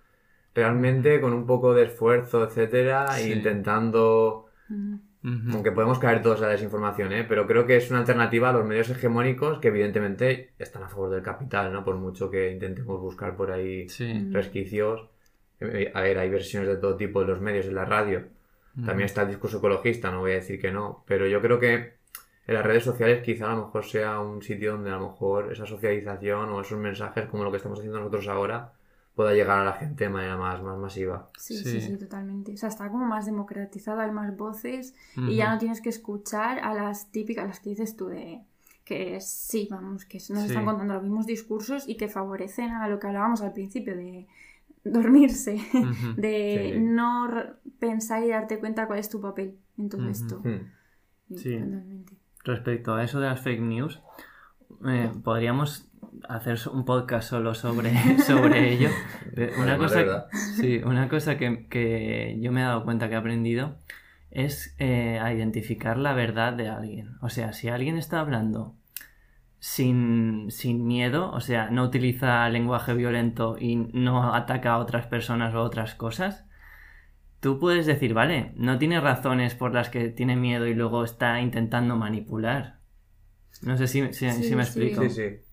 realmente 0.58 1.22
con 1.22 1.34
un 1.34 1.46
poco 1.46 1.74
de 1.76 1.84
esfuerzo, 1.84 2.44
etcétera, 2.44 3.08
Sí. 3.12 3.32
e 3.32 3.36
intentando, 3.36 4.48
aunque 5.54 5.72
podemos 5.72 6.00
caer 6.00 6.22
todos 6.24 6.40
a 6.42 6.46
la 6.48 6.52
desinformación, 6.54 7.14
¿eh? 7.14 7.24
pero 7.30 7.46
creo 7.46 7.68
que 7.68 7.78
es 7.78 7.90
una 7.92 8.00
alternativa 8.00 8.50
a 8.50 8.54
los 8.54 8.66
medios 8.66 8.90
hegemónicos 8.90 9.60
que 9.60 9.68
evidentemente 9.68 10.54
están 10.58 10.82
a 10.84 10.90
favor 10.90 11.12
del 11.12 11.22
capital, 11.22 11.72
¿no? 11.72 11.84
Por 11.84 11.96
mucho 11.98 12.32
que 12.32 12.52
intentemos 12.52 13.00
buscar 13.00 13.36
por 13.36 13.52
ahí 13.52 13.88
Sí. 13.88 14.30
resquicios. 14.32 15.08
Eh, 15.60 15.92
A 15.94 16.02
ver, 16.02 16.18
hay 16.18 16.30
versiones 16.30 16.70
de 16.70 16.78
todo 16.78 16.96
tipo 16.96 17.22
en 17.22 17.28
los 17.28 17.40
medios, 17.42 17.66
en 17.68 17.76
la 17.76 17.86
radio. 17.86 18.24
También 18.86 19.06
está 19.06 19.24
el 19.24 19.30
discurso 19.30 19.58
ecologista, 19.58 20.12
no 20.12 20.20
voy 20.20 20.32
a 20.32 20.36
decir 20.36 20.60
que 20.62 20.72
no, 20.72 21.04
pero 21.08 21.26
yo 21.28 21.42
creo 21.42 21.60
que 21.60 21.74
en 22.48 22.54
las 22.54 22.64
redes 22.66 22.84
sociales 22.84 23.24
quizá 23.24 23.52
a 23.52 23.56
lo 23.56 23.66
mejor 23.66 23.84
sea 23.86 24.20
un 24.20 24.42
sitio 24.44 24.74
donde 24.74 24.92
a 24.92 24.98
lo 24.98 25.08
mejor 25.10 25.52
esa 25.52 25.66
socialización 25.66 26.50
o 26.50 26.62
esos 26.62 26.78
mensajes 26.80 27.26
como 27.26 27.44
lo 27.44 27.50
que 27.52 27.58
estamos 27.58 27.80
haciendo 27.80 27.98
nosotros 28.00 28.28
ahora 28.28 28.72
pueda 29.18 29.34
llegar 29.34 29.60
a 29.60 29.66
la 29.66 29.74
gente 29.74 30.06
de 30.06 30.10
manera 30.10 30.38
más, 30.38 30.62
más 30.64 30.78
masiva. 30.78 31.30
Sí, 31.38 31.58
Sí. 31.58 31.64
sí, 31.66 31.82
sí, 31.82 31.98
totalmente. 31.98 32.54
O 32.54 32.58
sea, 32.58 32.70
está 32.70 32.88
como 32.90 33.06
más 33.06 33.26
democratizado, 33.26 34.00
hay 34.00 34.12
más 34.12 34.38
voces 34.38 34.94
y 35.18 35.36
ya 35.36 35.52
no 35.52 35.58
tienes 35.58 35.82
que 35.82 35.90
escuchar 35.90 36.60
a 36.60 36.74
las 36.74 37.12
típicas, 37.12 37.46
las 37.48 37.60
que 37.60 37.72
dices 37.72 37.98
tú 37.98 38.08
de 38.08 38.44
que 38.86 39.20
sí, 39.20 39.68
vamos, 39.70 40.06
que 40.06 40.18
nos 40.30 40.44
Sí. 40.44 40.48
están 40.48 40.64
contando 40.64 40.94
los 40.94 41.04
mismos 41.04 41.26
discursos 41.26 41.90
y 41.90 41.98
que 41.98 42.08
favorecen 42.08 42.72
a 42.72 42.88
lo 42.88 43.00
que 43.00 43.08
hablábamos 43.08 43.42
al 43.42 43.52
principio 43.52 43.98
de 43.98 44.28
dormirse, 44.86 45.58
de 46.18 46.72
Sí. 46.76 46.80
no 46.80 47.28
pensar 47.80 48.24
y 48.24 48.30
darte 48.30 48.60
cuenta 48.60 48.88
cuál 48.88 49.00
es 49.00 49.10
tu 49.10 49.20
papel 49.20 49.58
en 49.78 49.90
todo 49.90 50.08
esto. 50.08 50.40
Hmm. 50.44 51.36
Sí. 51.36 51.56
Totalmente. 51.56 52.14
Respecto 52.46 52.94
a 52.94 53.04
eso 53.04 53.20
de 53.20 53.28
las 53.28 53.42
fake 53.42 53.62
news, 53.62 54.00
eh, 54.88 55.12
podríamos 55.24 55.90
hacer 56.30 56.58
un 56.72 56.86
podcast 56.86 57.30
solo 57.30 57.54
sobre, 57.54 57.92
sobre 58.26 58.74
ello. 58.74 58.90
Una 59.62 59.78
cosa, 59.78 60.28
sí, 60.56 60.82
una 60.84 61.10
cosa 61.10 61.38
que, 61.38 61.68
que 61.68 62.38
yo 62.40 62.52
me 62.52 62.62
he 62.62 62.64
dado 62.64 62.84
cuenta 62.84 63.08
que 63.08 63.16
he 63.16 63.18
aprendido 63.18 63.78
es 64.32 64.76
eh, 64.80 65.20
a 65.22 65.34
identificar 65.34 65.98
la 65.98 66.14
verdad 66.14 66.54
de 66.54 66.70
alguien. 66.70 67.16
O 67.22 67.30
sea, 67.30 67.54
si 67.54 67.70
alguien 67.70 67.98
está 67.98 68.20
hablando 68.20 68.76
sin, 69.60 70.48
sin 70.50 70.86
miedo, 70.86 71.32
o 71.32 71.40
sea, 71.40 71.70
no 71.70 71.84
utiliza 71.84 72.48
lenguaje 72.50 72.94
violento 72.94 73.58
y 73.60 73.76
no 73.76 74.34
ataca 74.34 74.74
a 74.74 74.78
otras 74.80 75.08
personas 75.08 75.54
o 75.56 75.62
otras 75.62 75.96
cosas, 75.96 76.46
tú 77.40 77.60
puedes 77.60 77.86
decir, 77.86 78.14
vale, 78.14 78.52
no 78.56 78.78
tiene 78.78 79.00
razones 79.00 79.56
por 79.56 79.74
las 79.74 79.90
que 79.90 80.10
tiene 80.10 80.36
miedo 80.36 80.68
y 80.68 80.74
luego 80.74 81.04
está 81.04 81.42
intentando 81.42 81.96
manipular. 81.96 82.78
No 83.64 83.76
sé 83.78 83.88
si, 83.88 84.14
si, 84.14 84.30
Sí, 84.30 84.44
si 84.44 84.56
me 84.56 84.64
sí. 84.66 84.70
explico. 84.70 85.02
Sí, 85.04 85.10
sí. 85.10 85.47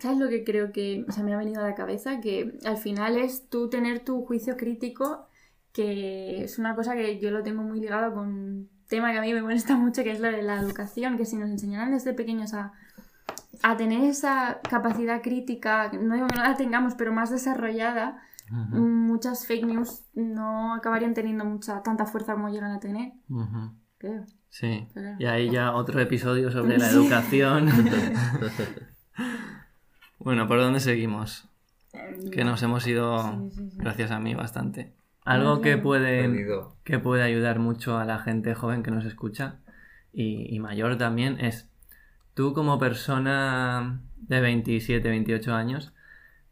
¿Sabes 0.00 0.18
lo 0.18 0.28
que 0.28 0.44
creo 0.44 0.72
que 0.72 1.04
o 1.08 1.12
sea, 1.12 1.22
me 1.24 1.32
ha 1.34 1.38
venido 1.38 1.62
a 1.62 1.68
la 1.68 1.74
cabeza? 1.74 2.20
Que 2.20 2.58
al 2.64 2.76
final 2.76 3.16
es 3.16 3.48
tú 3.48 3.68
tener 3.70 4.00
tu 4.00 4.24
juicio 4.24 4.56
crítico, 4.56 5.26
que 5.72 6.44
es 6.44 6.58
una 6.58 6.74
cosa 6.74 6.94
que 6.94 7.18
yo 7.18 7.30
lo 7.30 7.42
tengo 7.42 7.62
muy 7.62 7.80
ligado 7.80 8.12
con 8.14 8.28
un 8.28 8.70
tema 8.88 9.12
que 9.12 9.18
a 9.18 9.22
mí 9.22 9.32
me 9.32 9.42
molesta 9.42 9.76
mucho, 9.76 10.02
que 10.04 10.10
es 10.12 10.20
lo 10.20 10.28
de 10.30 10.42
la 10.42 10.60
educación, 10.60 11.16
que 11.16 11.24
si 11.24 11.36
nos 11.36 11.50
enseñaran 11.50 11.92
desde 11.92 12.12
pequeños 12.14 12.52
a, 12.54 12.72
a 13.62 13.76
tener 13.76 14.04
esa 14.04 14.60
capacidad 14.68 15.22
crítica, 15.22 15.90
no 15.92 16.14
digo 16.14 16.26
que 16.28 16.36
no 16.36 16.42
la 16.42 16.56
tengamos, 16.56 16.94
pero 16.94 17.12
más 17.12 17.30
desarrollada, 17.30 18.22
Ujú, 18.48 18.76
muchas 18.78 19.44
fake 19.44 19.66
news 19.66 20.04
no 20.14 20.72
acabarían 20.74 21.14
teniendo 21.14 21.44
mucha 21.44 21.82
tanta 21.82 22.06
fuerza 22.06 22.34
como 22.34 22.48
llegan 22.48 22.70
a 22.70 22.78
tener, 22.78 23.12
ujú. 23.28 23.72
creo. 23.98 24.24
Sí. 24.50 24.86
Pero- 24.94 25.16
Y 25.18 25.24
ahí 25.26 25.50
ya 25.50 25.72
otro 25.74 26.00
episodio 26.00 26.50
sobre 26.52 26.78
la 26.78 26.88
educación. 26.90 27.68
bueno, 30.26 30.48
¿por 30.48 30.58
dónde 30.58 30.80
seguimos? 30.80 31.48
Que 32.32 32.42
nos 32.42 32.60
hemos 32.64 32.84
ido, 32.88 33.22
Sí, 33.22 33.50
sí, 33.52 33.70
sí. 33.70 33.78
gracias 33.78 34.10
a 34.10 34.18
mí, 34.18 34.34
bastante. 34.34 34.92
Algo 35.24 35.60
que 35.60 35.78
puede, 35.78 36.48
que 36.82 36.98
puede 36.98 37.22
ayudar 37.22 37.60
mucho 37.60 37.96
a 37.96 38.04
la 38.04 38.18
gente 38.18 38.52
joven 38.52 38.82
que 38.82 38.90
nos 38.90 39.04
escucha 39.04 39.60
y, 40.12 40.52
y 40.52 40.58
mayor 40.58 40.98
también 40.98 41.38
es, 41.38 41.70
tú 42.34 42.54
como 42.54 42.80
persona 42.80 44.00
de 44.16 44.40
27, 44.40 45.08
28 45.08 45.54
años, 45.54 45.94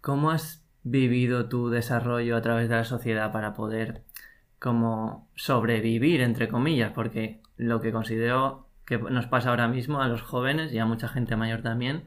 ¿cómo 0.01 0.31
has 0.31 0.65
vivido 0.85 1.49
tu 1.49 1.69
desarrollo 1.69 2.37
a 2.37 2.43
través 2.43 2.69
de 2.69 2.77
la 2.77 2.85
sociedad 2.85 3.33
para 3.33 3.55
poder 3.55 4.03
como 4.61 5.29
sobrevivir, 5.35 6.21
entre 6.21 6.47
comillas? 6.47 6.93
Porque 6.93 7.41
lo 7.57 7.81
que 7.81 7.91
considero 7.91 8.69
que 8.87 8.99
nos 8.99 9.27
pasa 9.27 9.51
ahora 9.51 9.67
mismo 9.67 10.01
a 10.01 10.07
los 10.07 10.23
jóvenes 10.23 10.73
y 10.73 10.79
a 10.79 10.87
mucha 10.87 11.09
gente 11.09 11.35
mayor 11.35 11.63
también, 11.63 12.05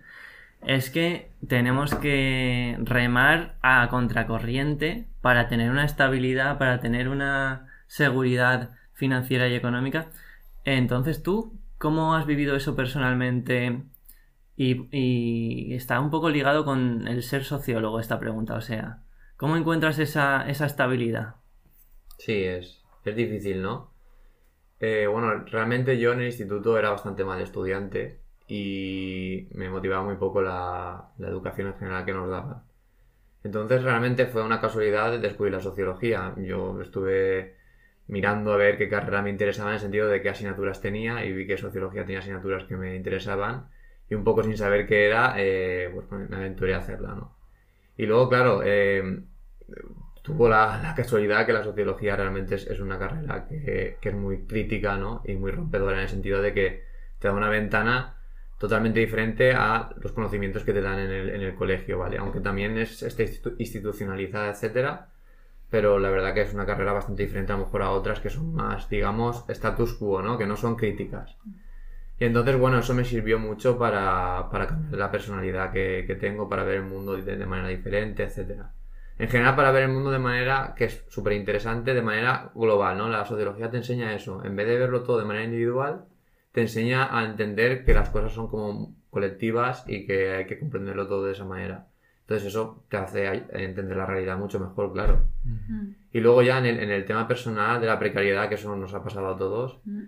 es 0.65 0.89
que 0.89 1.31
tenemos 1.47 1.93
que 1.95 2.77
remar 2.81 3.57
a 3.61 3.87
contracorriente 3.89 5.07
para 5.21 5.47
tener 5.47 5.71
una 5.71 5.85
estabilidad, 5.85 6.57
para 6.57 6.79
tener 6.79 7.09
una 7.09 7.67
seguridad 7.87 8.71
financiera 8.93 9.47
y 9.47 9.55
económica. 9.55 10.07
Entonces, 10.65 11.23
¿tú 11.23 11.59
cómo 11.77 12.15
has 12.15 12.25
vivido 12.25 12.55
eso 12.55 12.75
personalmente? 12.75 13.83
Y, 14.55 15.75
está 15.75 15.99
un 15.99 16.09
poco 16.09 16.29
ligado 16.31 16.65
con 16.65 17.07
el 17.07 17.21
ser 17.21 17.43
sociólogo 17.43 17.99
esta 17.99 18.19
pregunta, 18.19 18.55
o 18.55 18.61
sea, 18.61 19.03
¿cómo 19.35 19.55
encuentras 19.55 19.99
esa, 19.99 20.49
esa 20.49 20.65
estabilidad? 20.65 21.35
Sí, 22.17 22.43
es, 22.43 22.83
es 23.05 23.15
difícil, 23.15 23.61
¿no? 23.61 23.93
Eh, 24.79 25.05
bueno, 25.05 25.45
realmente 25.45 25.99
yo 25.99 26.13
en 26.13 26.21
el 26.21 26.25
instituto 26.25 26.77
era 26.77 26.89
bastante 26.89 27.23
mal 27.23 27.39
estudiante 27.39 28.19
y 28.47 29.47
me 29.53 29.69
motivaba 29.69 30.03
muy 30.03 30.15
poco 30.15 30.41
la, 30.41 31.09
la 31.17 31.27
educación 31.27 31.67
en 31.67 31.75
general 31.75 32.05
que 32.05 32.13
nos 32.13 32.29
daban. 32.29 32.63
Entonces 33.43 33.83
realmente 33.83 34.25
fue 34.27 34.43
una 34.43 34.61
casualidad 34.61 35.19
descubrir 35.19 35.53
la 35.53 35.61
sociología. 35.61 36.33
Yo 36.37 36.81
estuve 36.81 37.55
mirando 38.07 38.53
a 38.53 38.57
ver 38.57 38.77
qué 38.77 38.89
carrera 38.89 39.21
me 39.21 39.29
interesaba 39.29 39.69
en 39.69 39.75
el 39.75 39.79
sentido 39.81 40.07
de 40.07 40.21
qué 40.21 40.29
asignaturas 40.29 40.81
tenía 40.81 41.25
y 41.25 41.33
vi 41.33 41.47
que 41.47 41.57
sociología 41.57 42.05
tenía 42.05 42.19
asignaturas 42.19 42.63
que 42.65 42.77
me 42.77 42.95
interesaban 42.95 43.69
y 44.09 44.15
un 44.15 44.23
poco 44.23 44.43
sin 44.43 44.57
saber 44.57 44.87
qué 44.87 45.07
era, 45.07 45.35
eh, 45.37 45.91
pues 45.93 46.09
me 46.11 46.35
aventuré 46.35 46.73
a 46.73 46.77
hacerla, 46.79 47.09
¿no? 47.15 47.35
Y 47.97 48.05
luego, 48.05 48.29
claro, 48.29 48.61
eh, 48.63 49.21
tuvo 50.21 50.49
la, 50.49 50.79
la 50.81 50.95
casualidad 50.95 51.45
que 51.45 51.53
la 51.53 51.63
sociología 51.63 52.15
realmente 52.15 52.55
es, 52.55 52.67
es 52.67 52.79
una 52.79 52.99
carrera 52.99 53.47
que, 53.47 53.97
que 54.01 54.09
es 54.09 54.15
muy 54.15 54.45
crítica, 54.45 54.97
¿no? 54.97 55.21
Y 55.25 55.35
muy 55.35 55.51
rompedora 55.51 55.97
en 55.97 56.03
el 56.03 56.09
sentido 56.09 56.41
de 56.41 56.53
que 56.53 56.83
te 57.19 57.27
da 57.27 57.33
una 57.33 57.49
ventana 57.49 58.16
totalmente 58.57 58.99
diferente 58.99 59.53
a 59.53 59.89
los 60.01 60.11
conocimientos 60.11 60.63
que 60.63 60.73
te 60.73 60.81
dan 60.81 60.99
en 60.99 61.11
el, 61.11 61.29
en 61.29 61.41
el 61.41 61.55
colegio, 61.55 61.99
¿vale? 61.99 62.17
Aunque 62.17 62.39
también 62.39 62.77
es, 62.77 63.03
está 63.03 63.23
institu- 63.23 63.55
institucionalizada, 63.59 64.49
etcétera, 64.49 65.09
pero 65.69 65.99
la 65.99 66.09
verdad 66.09 66.33
que 66.33 66.41
es 66.41 66.53
una 66.53 66.65
carrera 66.65 66.93
bastante 66.93 67.23
diferente 67.23 67.51
a 67.53 67.57
lo 67.57 67.65
mejor 67.65 67.81
a 67.83 67.91
otras 67.91 68.19
que 68.19 68.29
son 68.29 68.53
más, 68.53 68.89
digamos, 68.89 69.45
status 69.49 69.93
quo, 69.95 70.21
¿no? 70.21 70.37
Que 70.37 70.45
no 70.47 70.57
son 70.57 70.75
críticas. 70.75 71.37
Y 72.19 72.25
entonces, 72.25 72.57
bueno, 72.57 72.79
eso 72.79 72.93
me 72.93 73.05
sirvió 73.05 73.37
mucho 73.37 73.77
para, 73.77 74.49
para 74.51 74.67
cambiar 74.67 74.97
la 74.99 75.11
personalidad 75.11 75.71
que, 75.71 76.03
que 76.07 76.15
tengo, 76.15 76.49
para 76.49 76.63
ver 76.63 76.77
el 76.77 76.83
mundo 76.83 77.15
de, 77.15 77.37
de 77.37 77.45
manera 77.45 77.69
diferente, 77.69 78.23
etcétera. 78.23 78.71
En 79.19 79.29
general, 79.29 79.55
para 79.55 79.71
ver 79.71 79.83
el 79.83 79.89
mundo 79.89 80.11
de 80.11 80.19
manera 80.19 80.73
que 80.75 80.85
es 80.85 81.05
súper 81.09 81.33
interesante, 81.33 81.93
de 81.93 82.01
manera 82.01 82.51
global, 82.55 82.97
¿no? 82.97 83.07
La 83.09 83.25
sociología 83.25 83.69
te 83.69 83.77
enseña 83.77 84.13
eso. 84.15 84.43
En 84.43 84.55
vez 84.55 84.67
de 84.67 84.77
verlo 84.79 85.03
todo 85.03 85.19
de 85.19 85.25
manera 85.25 85.45
individual, 85.45 86.05
te 86.57 86.61
enseña 86.61 87.15
a 87.15 87.23
entender 87.23 87.85
que 87.85 87.93
las 87.93 88.09
cosas 88.09 88.33
son 88.33 88.47
como 88.47 88.95
colectivas 89.11 89.83
y 89.87 90.07
que 90.07 90.31
hay 90.37 90.47
que 90.47 90.57
comprenderlo 90.57 91.05
todo 91.07 91.25
de 91.25 91.33
esa 91.33 91.45
manera. 91.45 91.85
Entonces 92.21 92.47
eso 92.47 92.83
te 92.89 92.97
hace 92.97 93.27
entender 93.51 93.95
la 93.95 94.07
realidad 94.07 94.39
mucho 94.39 94.59
mejor, 94.59 94.91
claro. 94.91 95.27
Mm, 95.43 95.91
Y 96.13 96.19
luego 96.19 96.41
ya 96.41 96.57
en 96.57 96.65
el, 96.65 96.79
en 96.79 96.89
el 96.89 97.05
tema 97.05 97.27
personal 97.27 97.79
de 97.79 97.85
la 97.85 97.99
precariedad, 97.99 98.49
que 98.49 98.55
eso 98.55 98.75
nos 98.75 98.91
ha 98.95 99.03
pasado 99.03 99.27
a 99.27 99.37
todos, 99.37 99.77
mm. 99.85 100.01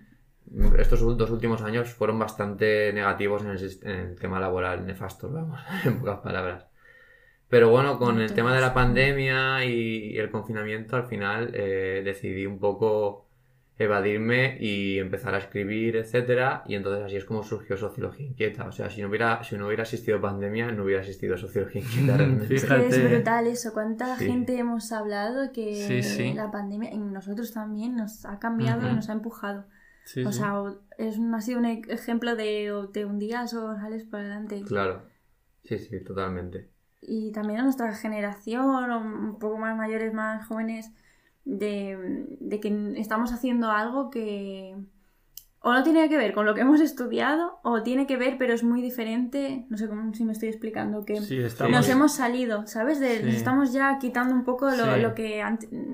estos 0.79 1.03
ul- 1.03 1.17
dos 1.17 1.29
últimos 1.29 1.61
años 1.61 1.93
fueron 1.93 2.17
bastante 2.17 2.91
negativos 2.93 3.43
en 3.43 3.49
el, 3.51 3.59
en 3.83 4.09
el 4.09 4.15
tema 4.19 4.39
laboral, 4.39 4.87
nefastos, 4.87 5.31
vamos, 5.31 5.59
en 5.85 5.99
pocas 5.99 6.17
palabras. 6.21 6.65
Pero 7.47 7.69
bueno, 7.69 7.99
con 7.99 8.19
el 8.21 8.33
tema 8.33 8.55
de 8.55 8.61
la 8.61 8.73
pandemia 8.73 9.63
y, 9.65 10.13
y 10.13 10.17
el 10.17 10.31
confinamiento, 10.31 10.95
al 10.95 11.05
final 11.05 11.51
eh, 11.53 12.01
decidí 12.03 12.47
un 12.47 12.57
poco 12.59 13.28
evadirme 13.79 14.57
y 14.59 14.99
empezar 14.99 15.33
a 15.33 15.37
escribir, 15.39 15.95
etcétera, 15.95 16.63
y 16.67 16.75
entonces 16.75 17.05
así 17.05 17.15
es 17.15 17.25
como 17.25 17.43
surgió 17.43 17.77
Sociología 17.77 18.27
Inquieta. 18.27 18.65
O 18.67 18.71
sea, 18.71 18.89
si 18.89 19.01
no 19.01 19.07
hubiera, 19.07 19.43
si 19.43 19.57
no 19.57 19.67
hubiera 19.67 19.83
existido 19.83 20.19
pandemia, 20.21 20.71
no 20.71 20.83
hubiera 20.83 21.01
existido 21.01 21.37
Sociología 21.37 21.81
Inquieta 21.81 22.17
realmente. 22.17 22.53
Es 22.55 22.61
que 22.65 22.67
Fíjate. 22.67 22.87
es 22.87 23.09
brutal 23.09 23.47
eso, 23.47 23.73
cuánta 23.73 24.17
Sí. 24.17 24.25
gente 24.27 24.57
hemos 24.57 24.91
hablado 24.91 25.51
que 25.53 25.73
Sí, 25.87 26.03
sí. 26.03 26.33
la 26.33 26.51
pandemia 26.51 26.91
en 26.91 27.13
nosotros 27.13 27.53
también 27.53 27.95
nos 27.95 28.25
ha 28.25 28.37
cambiado 28.37 28.81
Ujú. 28.81 28.89
y 28.91 28.95
nos 28.95 29.09
ha 29.09 29.13
empujado. 29.13 29.65
Sí, 30.05 30.23
o 30.25 30.31
sí. 30.31 30.39
sea, 30.39 30.61
es 30.97 31.17
un, 31.17 31.33
ha 31.33 31.39
sido 31.41 31.59
un 31.59 31.65
ejemplo 31.65 32.35
de 32.35 32.71
te 32.93 33.05
hundías 33.05 33.53
o 33.53 33.75
sales 33.77 34.03
para 34.03 34.23
adelante. 34.25 34.61
Claro. 34.67 35.03
Sí, 35.63 35.77
sí, 35.79 36.03
totalmente. 36.03 36.69
Y 37.01 37.31
también 37.31 37.61
a 37.61 37.63
nuestra 37.63 37.93
generación, 37.95 38.91
un 38.91 39.39
poco 39.39 39.57
más 39.57 39.77
mayores, 39.77 40.13
más 40.13 40.45
jóvenes, 40.47 40.91
de, 41.57 42.25
de 42.39 42.59
que 42.59 42.93
estamos 42.97 43.33
haciendo 43.33 43.71
algo 43.71 44.09
que 44.09 44.75
o 45.61 45.73
no 45.73 45.83
tiene 45.83 46.07
que 46.07 46.15
ver 46.17 46.33
con 46.33 46.45
lo 46.45 46.55
que 46.55 46.61
hemos 46.61 46.79
estudiado, 46.79 47.59
o 47.63 47.83
tiene 47.83 48.07
que 48.07 48.15
ver, 48.15 48.37
pero 48.37 48.53
es 48.53 48.63
muy 48.63 48.81
diferente. 48.81 49.65
No 49.69 49.77
sé 49.77 49.89
cómo 49.89 50.13
si 50.13 50.23
me 50.23 50.31
estoy 50.31 50.47
explicando, 50.47 51.03
que 51.03 51.17
Sí, 51.19 51.37
estamos... 51.37 51.73
nos 51.75 51.89
hemos 51.89 52.13
salido, 52.13 52.65
¿sabes? 52.65 53.01
De, 53.01 53.17
Sí. 53.17 53.23
Nos 53.25 53.33
estamos 53.35 53.73
ya 53.73 53.97
quitando 53.99 54.33
un 54.33 54.45
poco 54.45 54.69
lo, 54.69 54.95
Sí. 54.95 55.01
lo 55.01 55.13
que 55.15 55.43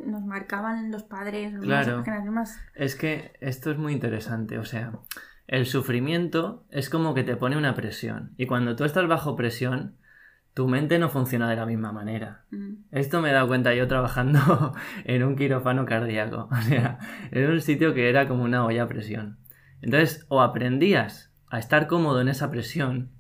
nos 0.06 0.24
marcaban 0.24 0.92
los 0.92 1.02
padres, 1.02 1.52
los 1.54 1.66
Claro. 1.66 2.04
más. 2.32 2.60
Es 2.76 2.96
que 2.96 3.32
esto 3.42 3.72
es 3.72 3.80
muy 3.80 3.94
interesante, 3.94 4.60
o 4.60 4.66
sea, 4.66 5.00
el 5.48 5.66
sufrimiento 5.66 6.64
es 6.70 6.92
como 6.92 7.16
que 7.16 7.24
te 7.24 7.36
pone 7.36 7.58
una 7.58 7.74
presión 7.74 8.34
y 8.38 8.46
cuando 8.46 8.76
tú 8.76 8.84
estás 8.84 9.08
bajo 9.08 9.36
presión, 9.36 9.96
tu 10.56 10.70
mente 10.70 10.98
no 11.00 11.10
funciona 11.10 11.50
de 11.50 11.58
la 11.58 11.66
misma 11.66 11.92
manera. 11.92 12.46
Mm. 12.50 12.86
Esto 12.92 13.22
me 13.22 13.30
he 13.30 13.34
dado 13.34 13.48
cuenta 13.48 13.76
yo 13.76 13.88
trabajando 13.88 14.74
en 15.04 15.24
un 15.24 15.36
quirófano 15.36 15.86
cardíaco, 15.86 16.48
o 16.52 16.62
sea, 16.62 16.98
en 17.32 17.52
un 17.52 17.62
sitio 17.62 17.94
que 17.94 18.10
era 18.10 18.28
como 18.28 18.44
una 18.44 18.66
olla 18.66 18.84
a 18.84 18.88
presión. 18.88 19.38
Entonces, 19.82 20.26
o 20.30 20.42
aprendías 20.42 21.34
a 21.50 21.60
estar 21.60 21.88
cómodo 21.88 22.22
en 22.22 22.30
esa 22.30 22.50
presión, 22.50 23.12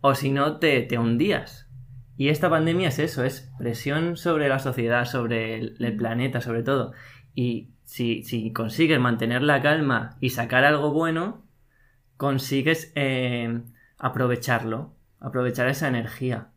o 0.00 0.14
si 0.14 0.32
no, 0.32 0.58
te, 0.58 0.80
te 0.82 0.98
hundías. 0.98 1.68
Y 2.16 2.30
esta 2.30 2.48
pandemia 2.48 2.88
es 2.88 2.98
eso, 2.98 3.22
es 3.22 3.52
presión 3.58 4.16
sobre 4.16 4.48
la 4.48 4.58
sociedad, 4.58 5.04
sobre 5.04 5.58
el, 5.58 5.76
el 5.78 5.96
planeta, 5.96 6.40
sobre 6.40 6.62
todo. 6.62 6.92
Y 7.34 7.74
si, 7.84 8.24
si 8.24 8.50
consigues 8.52 8.98
mantener 8.98 9.42
la 9.42 9.60
calma 9.60 10.16
y 10.20 10.30
sacar 10.30 10.64
algo 10.64 10.90
bueno, 10.90 11.46
consigues 12.16 12.92
eh, 12.94 13.60
aprovecharlo, 13.98 14.96
aprovechar 15.20 15.68
esa 15.68 15.88
energía. 15.88 16.51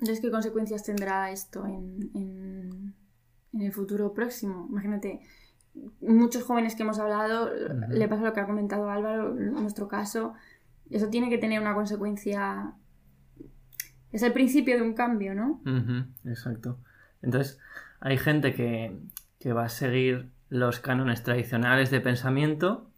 Entonces, 0.00 0.20
¿qué 0.20 0.30
consecuencias 0.30 0.82
tendrá 0.82 1.30
esto 1.30 1.66
en, 1.66 2.10
en- 2.14 2.94
en 3.52 3.62
el 3.62 3.72
futuro 3.72 4.12
próximo? 4.14 4.66
Imagínate, 4.70 5.20
muchos 6.00 6.42
jóvenes 6.44 6.74
que 6.74 6.82
hemos 6.82 6.98
hablado, 6.98 7.50
le 7.90 8.08
pasa 8.08 8.22
lo 8.24 8.32
que 8.32 8.40
ha 8.40 8.46
comentado 8.46 8.88
Álvaro, 8.90 9.36
en 9.38 9.52
nuestro 9.52 9.88
caso, 9.88 10.34
eso 10.90 11.08
tiene 11.08 11.28
que 11.30 11.38
tener 11.38 11.60
una 11.60 11.74
consecuencia. 11.74 12.72
Es 14.12 14.22
el 14.22 14.32
principio 14.32 14.76
de 14.76 14.82
un 14.82 14.94
cambio, 14.94 15.34
¿no? 15.34 15.60
Exacto. 16.24 16.78
Entonces, 17.22 17.58
hay 18.00 18.18
gente 18.18 18.54
que, 18.54 18.98
que 19.38 19.52
va 19.52 19.64
a 19.66 19.68
seguir 19.68 20.30
los 20.48 20.80
cánones 20.80 21.22
tradicionales 21.22 21.90
de 21.90 22.00
pensamiento. 22.00 22.89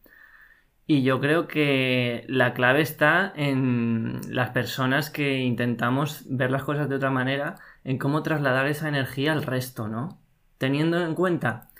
Y 0.92 1.02
yo 1.04 1.20
creo 1.20 1.48
que 1.48 2.26
la 2.28 2.52
clave 2.52 2.82
está 2.82 3.32
en 3.34 4.20
las 4.28 4.50
personas 4.50 5.08
que 5.08 5.38
intentamos 5.38 6.26
ver 6.28 6.50
las 6.50 6.64
cosas 6.64 6.86
de 6.90 6.96
otra 6.96 7.08
manera, 7.08 7.54
en 7.82 7.96
cómo 7.96 8.22
trasladar 8.22 8.66
esa 8.66 8.90
energía 8.90 9.32
al 9.32 9.42
resto, 9.42 9.88
¿no? 9.88 10.20
Teniendo 10.58 11.02
en 11.02 11.14
cuenta 11.14 11.70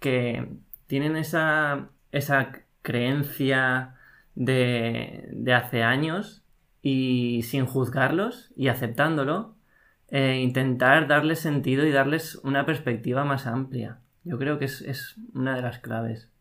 que 0.00 0.56
tienen 0.88 1.16
esa, 1.16 1.90
esa 2.10 2.54
creencia 2.82 3.94
de, 4.34 5.28
de 5.30 5.54
hace 5.54 5.84
años 5.84 6.42
y 6.82 7.42
sin 7.44 7.66
juzgarlos 7.66 8.52
y 8.56 8.66
aceptándolo, 8.66 9.54
eh, 10.08 10.40
intentar 10.42 11.06
darles 11.06 11.38
sentido 11.38 11.86
y 11.86 11.92
darles 11.92 12.34
una 12.42 12.66
perspectiva 12.66 13.24
más 13.24 13.46
amplia. 13.46 14.00
Yo 14.24 14.38
creo 14.38 14.58
que 14.58 14.64
es, 14.64 14.80
es, 14.80 15.14
una 15.34 15.54
de 15.54 15.62
las 15.62 15.78
claves. 15.78 16.32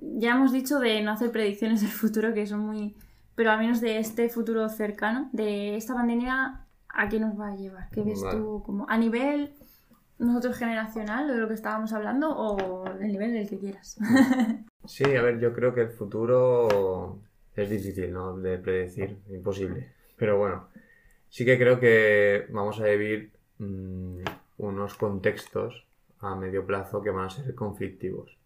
Ya 0.00 0.32
hemos 0.32 0.52
dicho 0.52 0.78
de 0.78 1.00
no 1.02 1.12
hacer 1.12 1.30
predicciones 1.30 1.80
del 1.80 1.90
futuro, 1.90 2.34
que 2.34 2.46
son 2.46 2.60
muy... 2.60 2.96
Pero 3.34 3.50
al 3.50 3.58
menos 3.58 3.80
de 3.80 3.98
este 3.98 4.28
futuro 4.28 4.68
cercano, 4.68 5.30
de 5.32 5.76
esta 5.76 5.94
pandemia, 5.94 6.66
¿a 6.88 7.08
qué 7.08 7.20
nos 7.20 7.38
va 7.38 7.48
a 7.48 7.56
llevar? 7.56 7.88
¿Qué 7.90 8.02
ves 8.02 8.20
vale. 8.20 8.38
tú 8.38 8.62
como 8.64 8.86
a 8.88 8.98
nivel 8.98 9.54
nosotros 10.18 10.56
generacional, 10.58 11.28
de 11.28 11.38
lo 11.38 11.48
que 11.48 11.54
estábamos 11.54 11.92
hablando, 11.92 12.36
o 12.36 12.84
del 12.98 13.12
nivel 13.12 13.32
del 13.32 13.48
que 13.48 13.58
quieras? 13.58 13.98
Sí, 14.86 15.04
a 15.04 15.22
ver, 15.22 15.38
yo 15.38 15.52
creo 15.52 15.74
que 15.74 15.82
el 15.82 15.90
futuro 15.90 17.20
es 17.54 17.68
difícil, 17.68 18.12
¿no? 18.12 18.36
De 18.38 18.58
predecir, 18.58 19.18
imposible. 19.28 19.92
Pero 20.16 20.38
bueno, 20.38 20.68
sí 21.28 21.44
que 21.44 21.58
creo 21.58 21.78
que 21.78 22.46
vamos 22.50 22.80
a 22.80 22.84
vivir 22.84 23.30
mmm, 23.58 24.22
unos 24.58 24.94
contextos 24.94 25.86
a 26.20 26.34
medio 26.34 26.66
plazo 26.66 27.02
que 27.02 27.10
van 27.10 27.26
a 27.26 27.30
ser 27.30 27.54
conflictivos. 27.54 28.36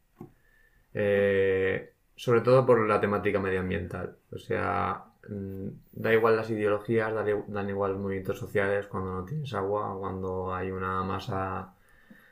Eh, 0.95 1.93
sobre 2.17 2.41
todo 2.43 2.65
por 2.67 2.87
la 2.89 3.01
temática 3.01 3.41
medioambiental. 3.41 4.17
O 4.33 4.39
sea, 4.39 5.05
mmm, 5.29 5.69
da 5.93 6.13
igual 6.13 6.37
las 6.37 6.51
ideologías, 6.51 7.13
da, 7.15 7.25
dan 7.49 7.69
igual 7.69 7.93
los 7.93 8.01
movimientos 8.01 8.39
sociales 8.39 8.87
cuando 8.87 9.13
no 9.13 9.25
tienes 9.25 9.53
agua, 9.55 9.97
cuando 9.99 10.55
hay 10.55 10.71
una 10.71 11.03
masa 11.03 11.75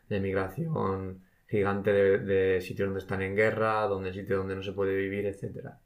de 0.08 0.20
migración 0.20 1.22
gigante 1.48 1.92
de, 1.92 2.60
sitios 2.60 2.88
donde 2.88 3.00
están 3.00 3.22
en 3.22 3.36
guerra, 3.36 3.86
donde 3.86 4.12
sitios 4.12 4.38
donde 4.38 4.56
no 4.56 4.62
se 4.62 4.72
puede 4.72 4.96
vivir, 4.96 5.26
etcétera 5.26 5.78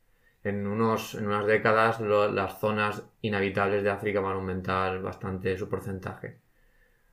en, 0.47 0.67
unos, 0.67 1.15
en 1.17 1.27
unas 1.27 1.47
décadas 1.47 2.01
lo, 2.01 2.31
las 2.31 2.61
zonas 2.61 3.03
inhabitables 3.23 3.83
de 3.83 3.91
África 3.91 4.21
van 4.21 4.33
a 4.33 4.37
aumentar 4.37 5.03
bastante 5.03 5.57
su 5.59 5.69
porcentaje. 5.69 6.39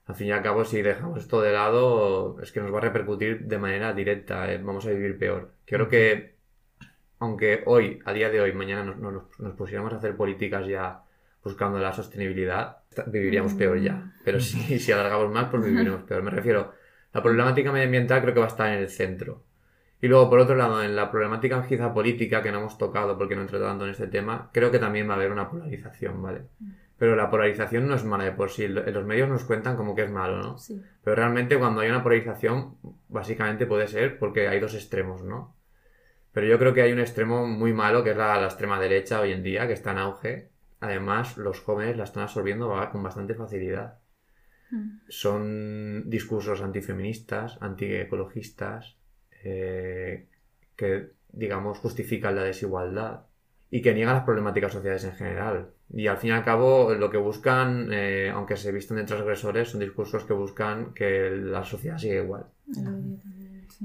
Al 0.06 0.16
fin 0.16 0.28
y 0.28 0.32
al 0.32 0.44
cabo, 0.44 0.66
si 0.66 0.82
dejamos 0.82 1.20
esto 1.20 1.42
de 1.42 1.54
lado, 1.54 2.40
es 2.42 2.52
que 2.52 2.60
nos 2.60 2.74
va 2.74 2.80
a 2.80 2.82
repercutir 2.82 3.46
de 3.46 3.58
manera 3.58 3.94
directa, 3.94 4.52
eh, 4.52 4.58
vamos 4.58 4.86
a 4.86 4.90
vivir 4.90 5.18
peor. 5.18 5.54
Creo 5.66 5.88
que, 5.88 6.36
aunque 7.20 7.64
hoy, 7.66 8.00
a 8.06 8.14
día 8.14 8.30
de 8.30 8.42
hoy, 8.42 8.54
mañana 8.54 8.84
nos, 8.84 8.98
nos, 8.98 9.40
nos 9.40 9.56
pusiéramos 9.56 9.94
a 9.94 9.98
hacer 9.98 10.16
políticas 10.18 10.68
ya 10.68 11.04
buscando 11.44 11.80
la 11.80 11.94
sostenibilidad, 11.94 12.78
viviríamos 13.08 13.54
peor 13.54 13.80
ya. 13.80 14.14
Pero 14.24 14.40
si, 14.40 14.80
si 14.80 14.92
alargamos 14.92 15.32
más, 15.32 15.50
pues 15.50 15.64
viviríamos 15.64 16.04
peor. 16.04 16.24
Me 16.24 16.32
refiero, 16.32 16.74
la 17.14 17.22
problemática 17.22 17.72
medioambiental 17.72 18.22
creo 18.22 18.34
que 18.34 18.40
va 18.40 18.46
a 18.48 18.50
estar 18.50 18.72
en 18.72 18.80
el 18.80 18.90
centro. 18.90 19.44
Y 20.04 20.10
luego, 20.10 20.30
por 20.30 20.40
otro 20.40 20.56
lado, 20.58 20.84
en 20.84 20.98
la 20.98 21.10
problemática 21.10 21.66
quizá 21.66 21.94
política 21.94 22.44
que 22.44 22.52
no 22.52 22.60
hemos 22.60 22.78
tocado 22.78 23.18
porque 23.18 23.38
no 23.38 23.44
he 23.44 23.46
tratado 23.46 23.86
en 23.86 23.90
este 23.90 24.08
tema, 24.08 24.50
creo 24.52 24.70
que 24.70 24.78
también 24.78 25.08
va 25.08 25.14
a 25.14 25.16
haber 25.16 25.32
una 25.32 25.50
polarización, 25.50 26.22
¿vale? 26.22 26.42
Pero 26.98 27.16
la 27.16 27.30
polarización 27.30 27.88
no 27.88 27.96
es 27.96 28.04
mala 28.04 28.26
de 28.26 28.34
por 28.34 28.50
sí. 28.50 28.68
Los 28.68 29.06
medios 29.06 29.30
nos 29.30 29.46
cuentan 29.46 29.78
como 29.78 29.96
que 29.96 30.04
es 30.04 30.12
malo, 30.12 30.42
¿no? 30.42 30.58
Sí. 30.58 30.84
Pero 31.06 31.16
realmente 31.16 31.58
cuando 31.58 31.80
hay 31.80 31.90
una 31.90 32.04
polarización, 32.04 32.76
básicamente 33.08 33.66
puede 33.66 33.88
ser 33.88 34.20
porque 34.20 34.50
hay 34.50 34.60
dos 34.60 34.74
extremos, 34.74 35.24
¿no? 35.24 35.56
Pero 36.34 36.48
yo 36.48 36.60
creo 36.60 36.74
que 36.74 36.82
hay 36.82 36.92
un 36.92 37.00
extremo 37.00 37.48
muy 37.48 37.72
malo, 37.72 38.04
que 38.04 38.10
es 38.10 38.18
la, 38.18 38.42
la 38.42 38.48
extrema 38.48 38.82
derecha 38.82 39.22
hoy 39.22 39.32
en 39.32 39.42
día, 39.42 39.68
que 39.68 39.74
está 39.74 39.92
en 39.92 40.00
auge. 40.00 40.50
Además, 40.82 41.38
los 41.38 41.62
jóvenes 41.62 41.96
la 41.96 42.04
están 42.04 42.24
absorbiendo 42.24 42.70
con 42.92 43.04
bastante 43.04 43.36
facilidad. 43.36 44.00
Mm. 44.70 45.00
Son 45.08 46.10
discursos 46.10 46.62
antifeministas, 46.62 47.58
antiecologistas, 47.62 48.98
eh, 49.44 50.28
que, 50.76 51.12
digamos, 51.32 51.80
justifican 51.80 52.36
la 52.36 52.44
desigualdad 52.44 53.26
y 53.70 53.82
que 53.82 53.94
niegan 53.94 54.16
las 54.16 54.24
problemáticas 54.24 54.72
sociales 54.72 55.04
en 55.04 55.14
general. 55.14 55.70
Y 55.92 56.08
al 56.08 56.18
fin 56.18 56.30
y 56.30 56.34
al 56.34 56.44
cabo, 56.44 56.94
lo 56.94 57.10
que 57.10 57.18
buscan, 57.18 57.90
eh, 57.92 58.32
aunque 58.34 58.56
se 58.56 58.72
visten 58.72 58.98
de 58.98 59.04
transgresores, 59.04 59.70
son 59.70 59.80
discursos 59.80 60.24
que 60.26 60.34
buscan 60.34 60.94
que 60.94 61.32
la 61.32 61.64
sociedad 61.64 61.98
siga 61.98 62.22
igual. 62.22 62.46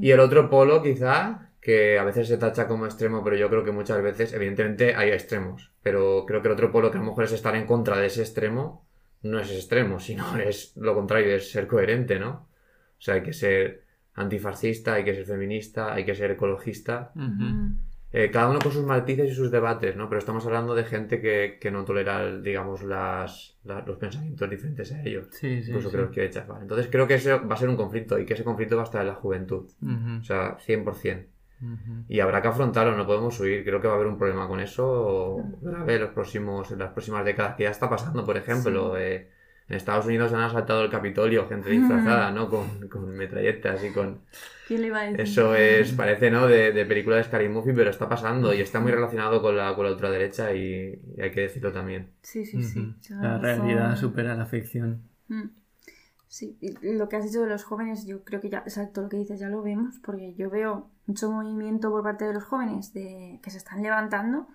Y 0.00 0.10
el 0.10 0.20
otro 0.20 0.48
polo, 0.50 0.82
quizá, 0.82 1.50
que 1.60 1.98
a 1.98 2.04
veces 2.04 2.28
se 2.28 2.38
tacha 2.38 2.66
como 2.66 2.86
extremo, 2.86 3.24
pero 3.24 3.36
yo 3.36 3.48
creo 3.48 3.64
que 3.64 3.72
muchas 3.72 4.02
veces, 4.02 4.32
evidentemente, 4.32 4.94
hay 4.94 5.10
extremos. 5.10 5.72
Pero 5.82 6.24
creo 6.26 6.40
que 6.40 6.48
el 6.48 6.54
otro 6.54 6.70
polo 6.70 6.90
que 6.90 6.98
a 6.98 7.00
lo 7.00 7.06
mejor 7.06 7.24
es 7.24 7.32
estar 7.32 7.56
en 7.56 7.66
contra 7.66 7.98
de 7.98 8.06
ese 8.06 8.22
extremo, 8.22 8.86
no 9.22 9.40
es 9.40 9.50
extremo, 9.50 9.98
sino 10.00 10.36
es 10.38 10.76
lo 10.76 10.94
contrario, 10.94 11.34
es 11.34 11.50
ser 11.50 11.66
coherente, 11.66 12.18
¿no? 12.18 12.48
O 12.98 13.00
sea, 13.00 13.14
hay 13.14 13.22
que 13.22 13.32
ser 13.32 13.84
antifascista, 14.18 14.94
hay 14.94 15.04
que 15.04 15.14
ser 15.14 15.24
feminista, 15.24 15.94
hay 15.94 16.04
que 16.04 16.14
ser 16.14 16.32
ecologista. 16.32 17.12
Uh 17.14 17.20
-huh. 17.20 17.76
eh, 18.12 18.30
cada 18.30 18.48
uno 18.48 18.58
con 18.58 18.72
sus 18.72 18.84
matices 18.84 19.30
y 19.30 19.34
sus 19.34 19.50
debates, 19.50 19.94
¿no? 19.96 20.08
Pero 20.08 20.18
estamos 20.18 20.44
hablando 20.46 20.74
de 20.74 20.84
gente 20.84 21.20
que, 21.20 21.58
que 21.60 21.70
no 21.70 21.84
tolera, 21.84 22.36
digamos, 22.38 22.82
las, 22.82 23.58
las, 23.64 23.86
los 23.86 23.96
pensamientos 23.98 24.48
diferentes 24.50 24.92
a 24.92 25.02
ellos. 25.02 25.28
Sí, 25.30 25.62
sí, 25.62 25.70
incluso 25.70 25.90
sí. 25.90 25.96
creo 25.96 26.10
que. 26.10 26.24
Entonces 26.60 26.88
creo 26.90 27.06
que 27.06 27.14
ese 27.14 27.34
va 27.34 27.54
a 27.54 27.56
ser 27.56 27.68
un 27.68 27.76
conflicto 27.76 28.18
y 28.18 28.24
que 28.26 28.34
ese 28.34 28.44
conflicto 28.44 28.76
va 28.76 28.82
a 28.82 28.86
estar 28.86 29.02
en 29.02 29.08
la 29.08 29.14
juventud. 29.14 29.68
Uh 29.82 29.86
-huh. 29.86 30.20
O 30.20 30.24
sea, 30.24 30.58
100%. 30.58 31.26
Uh 31.60 31.66
-huh. 31.66 32.04
Y 32.08 32.20
habrá 32.20 32.40
que 32.40 32.48
afrontarlo, 32.48 32.96
no 32.96 33.06
podemos 33.06 33.38
huir. 33.40 33.64
Creo 33.64 33.80
que 33.80 33.88
va 33.88 33.94
a 33.94 33.96
haber 33.96 34.08
un 34.08 34.18
problema 34.18 34.48
con 34.48 34.60
eso 34.60 35.36
grave 35.60 35.98
los 35.98 36.10
próximos, 36.10 36.70
en 36.72 36.78
las 36.78 36.92
próximas 36.92 37.24
décadas, 37.24 37.56
que 37.56 37.64
ya 37.64 37.70
está 37.70 37.88
pasando, 37.88 38.24
por 38.24 38.36
ejemplo. 38.36 38.94
Sí. 38.94 39.02
Eh, 39.02 39.37
en 39.68 39.76
Estados 39.76 40.06
Unidos 40.06 40.32
han 40.32 40.40
asaltado 40.40 40.82
el 40.82 40.90
Capitolio, 40.90 41.46
gente 41.48 41.70
disfrazada, 41.70 42.30
¿no? 42.30 42.48
Con, 42.48 42.88
con 42.88 43.10
metralletas 43.16 43.84
y 43.84 43.90
con... 43.90 44.20
¿Quién 44.66 44.80
le 44.82 44.86
iba 44.88 45.00
a 45.00 45.04
decir? 45.04 45.20
Eso 45.20 45.54
es, 45.54 45.92
parece, 45.92 46.30
¿no? 46.30 46.46
De, 46.46 46.72
de 46.72 46.84
película 46.86 47.16
de 47.16 47.24
Scary 47.24 47.48
Movie, 47.48 47.74
pero 47.74 47.90
está 47.90 48.08
pasando 48.08 48.52
y 48.54 48.60
está 48.60 48.80
muy 48.80 48.92
relacionado 48.92 49.40
con 49.42 49.56
la, 49.56 49.74
con 49.74 49.84
la 49.86 49.92
ultraderecha 49.92 50.54
y, 50.54 51.00
y 51.16 51.20
hay 51.22 51.30
que 51.30 51.42
decirlo 51.42 51.72
también. 51.72 52.10
Sí, 52.22 52.44
sí, 52.44 52.62
sí. 52.62 52.80
Uh 52.80 53.14
-huh. 53.14 53.22
La 53.22 53.38
realidad 53.38 53.96
supera 53.96 54.34
la 54.34 54.46
ficción. 54.46 55.02
Mm. 55.28 55.50
Sí, 56.30 56.58
y 56.60 56.92
lo 56.92 57.08
que 57.08 57.16
has 57.16 57.24
dicho 57.24 57.40
de 57.40 57.48
los 57.48 57.64
jóvenes, 57.64 58.06
yo 58.06 58.22
creo 58.22 58.42
que 58.42 58.50
ya, 58.50 58.58
exacto 58.58 59.00
lo 59.00 59.08
que 59.08 59.16
dices, 59.16 59.40
ya 59.40 59.48
lo 59.48 59.62
vemos, 59.62 59.98
porque 60.04 60.34
yo 60.34 60.50
veo 60.50 60.90
mucho 61.06 61.30
movimiento 61.30 61.90
por 61.90 62.02
parte 62.02 62.26
de 62.26 62.34
los 62.34 62.44
jóvenes 62.44 62.92
de 62.92 63.40
que 63.42 63.50
se 63.50 63.56
están 63.56 63.82
levantando, 63.82 64.46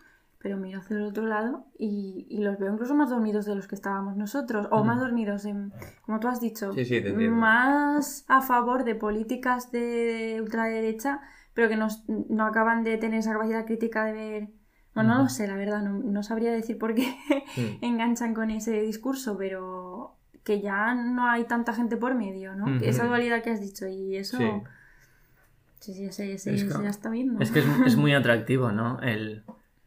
pero 0.44 0.58
miro 0.58 0.82
hacia 0.82 0.98
el 0.98 1.04
otro 1.04 1.26
lado 1.26 1.66
y, 1.80 2.28
y 2.30 2.40
los 2.44 2.60
veo 2.60 2.74
incluso 2.74 2.94
más 2.94 3.10
dormidos 3.10 3.46
de 3.46 3.56
los 3.56 3.66
que 3.70 3.76
estábamos 3.76 4.18
nosotros, 4.18 4.68
o 4.72 4.84
más 4.84 5.00
dormidos, 5.00 5.46
en, 5.46 5.72
como 6.02 6.20
tú 6.20 6.28
has 6.28 6.42
dicho, 6.42 6.74
Sí, 6.74 6.84
sí, 6.84 7.02
te 7.02 7.14
más 7.14 8.26
a 8.28 8.42
favor 8.42 8.84
de 8.84 8.94
políticas 8.94 9.72
de 9.72 10.40
ultraderecha, 10.42 11.22
pero 11.54 11.70
que 11.70 11.78
no, 11.78 11.88
no 12.30 12.46
acaban 12.46 12.84
de 12.84 12.98
tener 12.98 13.20
esa 13.20 13.32
capacidad 13.32 13.66
crítica 13.66 14.04
de 14.04 14.12
ver... 14.12 14.50
Bueno, 14.94 15.16
no 15.16 15.24
lo 15.24 15.30
sé, 15.30 15.48
la 15.48 15.56
verdad, 15.56 15.82
no, 15.82 15.98
no 16.04 16.22
sabría 16.22 16.52
decir 16.52 16.78
por 16.78 16.94
qué 16.94 17.16
enganchan 17.82 18.34
con 18.36 18.52
ese 18.52 18.82
discurso, 18.82 19.38
pero 19.38 20.18
que 20.44 20.60
ya 20.62 20.94
no 20.94 21.28
hay 21.30 21.46
tanta 21.46 21.74
gente 21.74 21.96
por 21.96 22.16
medio, 22.16 22.54
¿no? 22.56 22.78
Esa 22.82 23.06
dualidad 23.08 23.42
que 23.42 23.50
has 23.52 23.62
dicho 23.62 23.88
y 23.88 24.18
eso... 24.18 24.38
Sí. 24.38 25.94
Sí, 25.94 25.94
sí, 26.12 26.38
sí, 26.38 26.50
Es 26.50 26.64
que- 26.64 26.84
ya 26.84 26.90
está 26.90 27.10
viendo. 27.10 27.42
Es 27.42 27.52
que 27.52 27.60
es, 27.60 27.66
es 27.86 27.96
muy 27.98 28.14
atractivo, 28.22 28.72
¿no? 28.72 29.00
El, 29.02 29.44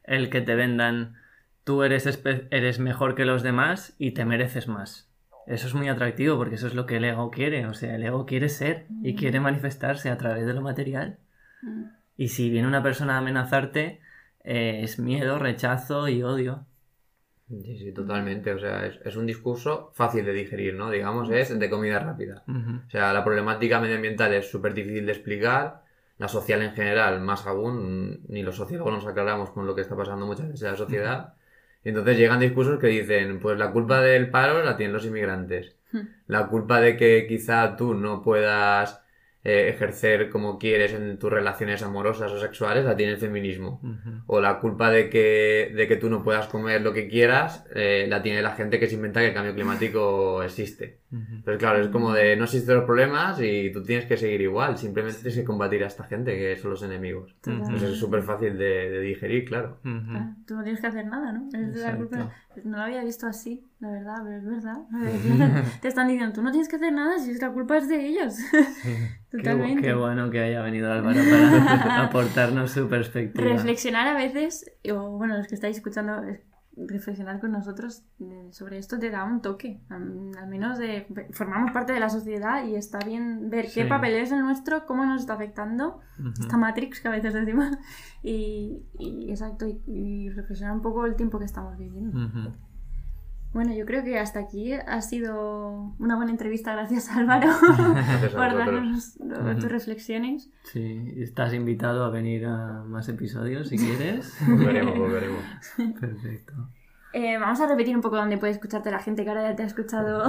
el 0.06 0.30
que 0.30 0.40
te 0.40 0.54
vendan, 0.54 1.16
tú 1.64 1.82
eres, 1.82 2.20
eres 2.50 2.78
mejor 2.78 3.14
que 3.14 3.24
los 3.24 3.42
demás 3.42 3.94
y 3.98 4.12
te 4.12 4.24
mereces 4.24 4.68
más. 4.68 5.10
Eso 5.46 5.68
es 5.68 5.74
muy 5.74 5.88
atractivo 5.88 6.36
porque 6.36 6.56
eso 6.56 6.66
es 6.66 6.74
lo 6.74 6.86
que 6.86 6.96
el 6.96 7.04
ego 7.04 7.30
quiere. 7.30 7.66
O 7.66 7.74
sea, 7.74 7.94
el 7.94 8.02
ego 8.02 8.26
quiere 8.26 8.48
ser 8.48 8.86
y 9.02 9.14
quiere 9.14 9.38
manifestarse 9.38 10.10
a 10.10 10.18
través 10.18 10.46
de 10.46 10.54
lo 10.54 10.60
material. 10.60 11.18
Mm. 11.62 11.84
Y 12.16 12.28
si 12.28 12.50
viene 12.50 12.66
una 12.66 12.82
persona 12.82 13.14
a 13.14 13.18
amenazarte, 13.18 14.00
eh, 14.42 14.80
es 14.82 14.98
miedo, 14.98 15.38
rechazo 15.38 16.08
y 16.08 16.22
odio. 16.22 16.66
Sí, 17.48 17.78
sí, 17.78 17.92
totalmente. 17.92 18.52
O 18.52 18.58
sea, 18.58 18.86
es, 18.86 18.98
es 19.04 19.16
un 19.16 19.26
discurso 19.26 19.92
fácil 19.94 20.24
de 20.24 20.32
digerir, 20.32 20.74
¿no? 20.74 20.90
Digamos, 20.90 21.30
es 21.30 21.56
de 21.56 21.70
comida 21.70 22.00
rápida. 22.00 22.42
O 22.48 22.90
sea, 22.90 23.12
la 23.12 23.24
problemática 23.24 23.80
medioambiental 23.80 24.34
es 24.34 24.50
súper 24.50 24.74
difícil 24.74 25.06
de 25.06 25.12
explicar, 25.12 25.84
la 26.18 26.28
social 26.28 26.62
en 26.62 26.72
general 26.72 27.20
más 27.20 27.46
aún, 27.46 28.20
ni 28.28 28.42
los 28.42 28.56
sociólogos 28.56 28.94
nos 28.94 29.06
aclaramos 29.06 29.50
con 29.50 29.66
lo 29.66 29.74
que 29.74 29.82
está 29.82 29.96
pasando 29.96 30.26
muchas 30.26 30.46
veces 30.46 30.62
en 30.62 30.70
la 30.70 30.76
sociedad. 30.76 31.34
Y 31.84 31.90
entonces 31.90 32.16
llegan 32.16 32.40
discursos 32.40 32.80
que 32.80 32.88
dicen, 32.88 33.38
pues 33.38 33.58
la 33.58 33.70
culpa 33.70 34.00
del 34.00 34.30
paro 34.30 34.62
la 34.64 34.76
tienen 34.76 34.94
los 34.94 35.04
inmigrantes. 35.04 35.76
La 36.26 36.48
culpa 36.48 36.80
de 36.80 36.96
que 36.96 37.26
quizá 37.28 37.76
tú 37.76 37.94
no 37.94 38.22
puedas 38.22 39.02
eh, 39.48 39.68
ejercer 39.68 40.28
como 40.28 40.58
quieres 40.58 40.92
en 40.92 41.18
tus 41.20 41.30
relaciones 41.30 41.80
amorosas 41.84 42.32
o 42.32 42.40
sexuales 42.40 42.84
la 42.84 42.96
tiene 42.96 43.12
el 43.12 43.18
feminismo. 43.18 43.80
Ujú. 43.82 44.22
O 44.26 44.40
la 44.40 44.58
culpa 44.58 44.90
de 44.90 45.08
que, 45.08 45.72
de 45.72 45.86
que 45.86 45.94
tú 45.96 46.10
no 46.10 46.24
puedas 46.24 46.48
comer 46.48 46.80
lo 46.82 46.92
que 46.92 47.06
quieras 47.06 47.64
eh, 47.72 48.06
la 48.08 48.22
tiene 48.22 48.42
la 48.42 48.56
gente 48.56 48.80
que 48.80 48.88
se 48.88 48.96
inventa 48.96 49.20
que 49.20 49.28
el 49.28 49.34
cambio 49.34 49.54
climático 49.54 50.42
existe. 50.42 50.98
Ujú. 51.12 51.22
Entonces, 51.36 51.58
claro, 51.60 51.78
es 51.80 51.88
como 51.88 52.12
de 52.12 52.34
no 52.36 52.44
existen 52.44 52.74
los 52.74 52.84
problemas 52.84 53.40
y 53.40 53.70
tú 53.70 53.84
tienes 53.84 54.06
que 54.06 54.16
seguir 54.16 54.40
igual. 54.40 54.76
Simplemente 54.78 55.18
tienes 55.20 55.38
que 55.38 55.44
combatir 55.44 55.84
a 55.84 55.86
esta 55.86 56.02
gente 56.04 56.36
que 56.36 56.56
son 56.56 56.72
los 56.72 56.82
enemigos. 56.82 57.36
Total. 57.40 57.60
Entonces 57.60 57.90
es 57.90 57.98
súper 57.98 58.22
fácil 58.22 58.58
de, 58.58 58.90
de 58.90 59.00
digerir, 59.00 59.44
claro. 59.44 59.78
Claro, 59.82 60.34
tú 60.46 60.56
no 60.56 60.62
tienes 60.64 60.80
que 60.80 60.88
hacer 60.88 61.06
nada, 61.06 61.30
¿no? 61.32 61.46
Es 61.48 61.76
la 61.76 61.90
Exacto. 61.90 62.08
culpa- 62.08 62.32
No 62.64 62.78
lo 62.78 62.82
había 62.82 63.04
visto 63.04 63.26
así, 63.28 63.62
la 63.78 63.90
verdad, 63.90 64.14
pero 64.24 64.36
es 64.38 64.44
verdad. 64.44 64.78
Te 65.82 65.88
están 65.88 66.08
diciendo, 66.08 66.32
tú 66.32 66.42
no 66.42 66.50
tienes 66.50 66.68
que 66.68 66.76
hacer 66.76 66.92
nada 66.92 67.18
si 67.18 67.34
la 67.34 67.50
culpa 67.52 67.76
es 67.78 67.88
de 67.88 68.06
ellos. 68.06 68.36
Qué, 68.82 69.38
Totalmente. 69.38 69.82
qué 69.82 69.92
bueno 69.94 70.30
que 70.30 70.40
haya 70.40 70.62
venido 70.62 70.90
Álvaro 70.90 71.18
para 71.20 72.04
aportarnos 72.04 72.70
su 72.70 72.88
perspectiva. 72.88 73.44
Reflexionar 73.44 74.06
a 74.08 74.14
veces, 74.14 74.70
o 74.90 75.10
bueno, 75.18 75.36
los 75.36 75.46
que 75.46 75.54
estáis 75.56 75.76
escuchando, 75.76 76.22
es- 76.24 76.40
reflexionar 76.78 77.40
con 77.40 77.52
nosotros 77.52 78.04
eh, 78.20 78.48
sobre 78.50 78.76
esto 78.76 78.98
te 78.98 79.08
da 79.10 79.24
un 79.24 79.40
toque. 79.40 79.80
Al 79.88 80.46
menos 80.48 80.78
de, 80.78 81.06
formamos 81.32 81.70
parte 81.72 81.94
de 81.94 82.00
la 82.00 82.10
sociedad 82.10 82.66
y 82.66 82.76
está 82.76 82.98
bien 82.98 83.48
ver 83.48 83.64
qué 83.64 83.84
Sí. 83.84 83.88
papel 83.88 84.12
es 84.14 84.30
el 84.30 84.40
nuestro, 84.42 84.84
cómo 84.84 85.06
nos 85.06 85.22
está 85.22 85.34
afectando 85.34 86.00
Ujú. 86.18 86.32
esta 86.38 86.58
Matrix 86.58 87.00
que 87.00 87.08
a 87.08 87.12
veces 87.12 87.32
decimos. 87.32 87.70
Y, 88.22 88.82
y 88.98 89.30
exacto, 89.30 89.66
y, 89.66 89.80
y 89.86 90.28
reflexionar 90.30 90.74
un 90.74 90.82
poco 90.82 91.06
el 91.06 91.16
tiempo 91.16 91.38
que 91.38 91.46
estamos 91.46 91.78
viviendo. 91.78 92.18
Ujú. 92.26 92.52
Bueno, 93.56 93.72
yo 93.72 93.86
creo 93.86 94.04
que 94.04 94.18
hasta 94.18 94.38
aquí 94.38 94.74
ha 94.74 95.00
sido 95.00 95.94
una 95.98 96.16
buena 96.16 96.30
entrevista. 96.30 96.74
Gracias, 96.74 97.08
Álvaro, 97.08 97.48
Gracias 97.94 98.32
por 98.34 98.54
darnos 98.54 99.16
uh, 99.18 99.58
tus 99.58 99.72
reflexiones. 99.72 100.50
Sí, 100.64 101.14
estás 101.16 101.54
invitado 101.54 102.04
a 102.04 102.10
venir 102.10 102.44
a 102.44 102.84
más 102.84 103.08
episodios 103.08 103.70
si 103.70 103.78
quieres. 103.78 104.36
Volveremos, 104.46 104.98
volveremos. 104.98 105.42
Perfecto. 105.98 106.52
Eh, 107.14 107.38
vamos 107.38 107.58
a 107.62 107.66
repetir 107.66 107.96
un 107.96 108.02
poco 108.02 108.16
dónde 108.16 108.36
puede 108.36 108.52
escucharte 108.52 108.90
la 108.90 108.98
gente 108.98 109.24
que 109.24 109.30
ahora 109.30 109.48
ya 109.48 109.56
te 109.56 109.62
ha 109.62 109.66
escuchado. 109.66 110.24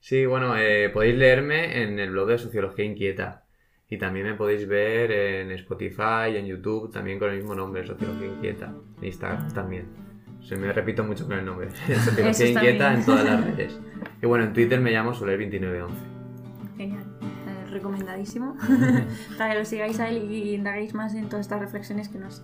Sí, 0.00 0.26
bueno, 0.26 0.58
eh, 0.58 0.90
podéis 0.90 1.16
leerme 1.16 1.82
en 1.82 1.98
el 1.98 2.10
blog 2.10 2.28
de 2.28 2.36
Sociología 2.36 2.84
Inquieta. 2.84 3.46
Y 3.88 3.96
también 3.96 4.26
me 4.26 4.34
podéis 4.34 4.68
ver 4.68 5.10
en 5.12 5.50
Spotify 5.52 6.28
y 6.34 6.36
en 6.36 6.44
YouTube, 6.44 6.92
también 6.92 7.18
con 7.18 7.30
el 7.30 7.38
mismo 7.38 7.54
nombre, 7.54 7.86
Sociología 7.86 8.26
Inquieta. 8.26 8.74
En 8.98 9.04
Instagram 9.06 9.50
también. 9.54 10.09
Se 10.42 10.56
me 10.56 10.72
repito 10.72 11.04
mucho 11.04 11.26
con 11.26 11.38
el 11.38 11.44
nombre. 11.44 11.68
Está 11.88 12.46
Inquieta 12.46 12.60
bien. 12.90 13.00
en 13.00 13.04
todas 13.04 13.24
las 13.24 13.44
redes. 13.44 13.78
Y 14.22 14.26
bueno, 14.26 14.44
en 14.44 14.52
Twitter 14.52 14.80
me 14.80 14.90
llamo 14.90 15.12
Soler2911. 15.12 15.88
Genial. 16.76 17.04
Eh, 17.22 17.70
recomendadísimo. 17.70 18.56
Para 19.38 19.52
que 19.52 19.58
lo 19.58 19.64
sigáis 19.64 20.00
a 20.00 20.08
él 20.08 20.30
y 20.30 20.54
indaguéis 20.54 20.94
más 20.94 21.14
en 21.14 21.28
todas 21.28 21.46
estas 21.46 21.60
reflexiones 21.60 22.08
que 22.08 22.18
nos. 22.18 22.42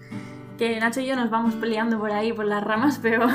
Que 0.59 0.79
Nacho 0.81 1.01
y 1.01 1.07
yo 1.07 1.17
nos 1.17 1.29
vamos 1.31 1.55
peleando 1.55 1.99
por 1.99 2.11
ahí, 2.13 2.33
por 2.33 2.47
las 2.47 2.65
ramas, 2.65 2.99
pero 3.03 3.27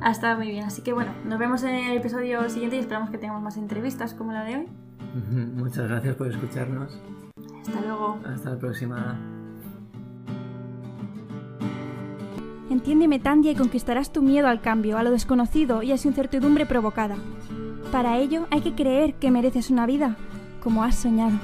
ha 0.00 0.10
estado 0.10 0.36
muy 0.36 0.48
bien. 0.48 0.64
Así 0.64 0.82
que 0.82 0.92
bueno, 0.92 1.12
nos 1.24 1.38
vemos 1.40 1.62
en 1.64 1.74
el 1.74 1.96
episodio 1.96 2.48
siguiente 2.48 2.76
y 2.76 2.78
esperamos 2.80 3.10
que 3.10 3.18
tengamos 3.18 3.42
más 3.42 3.56
entrevistas 3.56 4.14
como 4.14 4.32
la 4.32 4.44
de 4.44 4.56
hoy. 4.58 4.66
Muchas 5.56 5.88
gracias 5.88 6.14
por 6.14 6.28
escucharnos. 6.30 7.00
Hasta 7.66 7.80
luego. 7.80 8.20
Hasta 8.26 8.50
la 8.50 8.58
próxima. 8.58 9.18
Entiéndeme, 12.70 13.18
Tandia, 13.18 13.52
y 13.52 13.54
conquistarás 13.54 14.12
tu 14.12 14.22
miedo 14.22 14.48
al 14.48 14.60
cambio, 14.60 14.96
a 14.96 15.02
lo 15.02 15.10
desconocido 15.10 15.82
y 15.82 15.92
a 15.92 15.98
su 15.98 16.08
incertidumbre 16.08 16.66
provocada. 16.66 17.16
Para 17.92 18.18
ello 18.18 18.46
hay 18.50 18.62
que 18.62 18.74
creer 18.74 19.14
que 19.14 19.30
mereces 19.30 19.70
una 19.70 19.86
vida 19.86 20.16
como 20.62 20.82
has 20.82 20.96
soñado. 20.96 21.38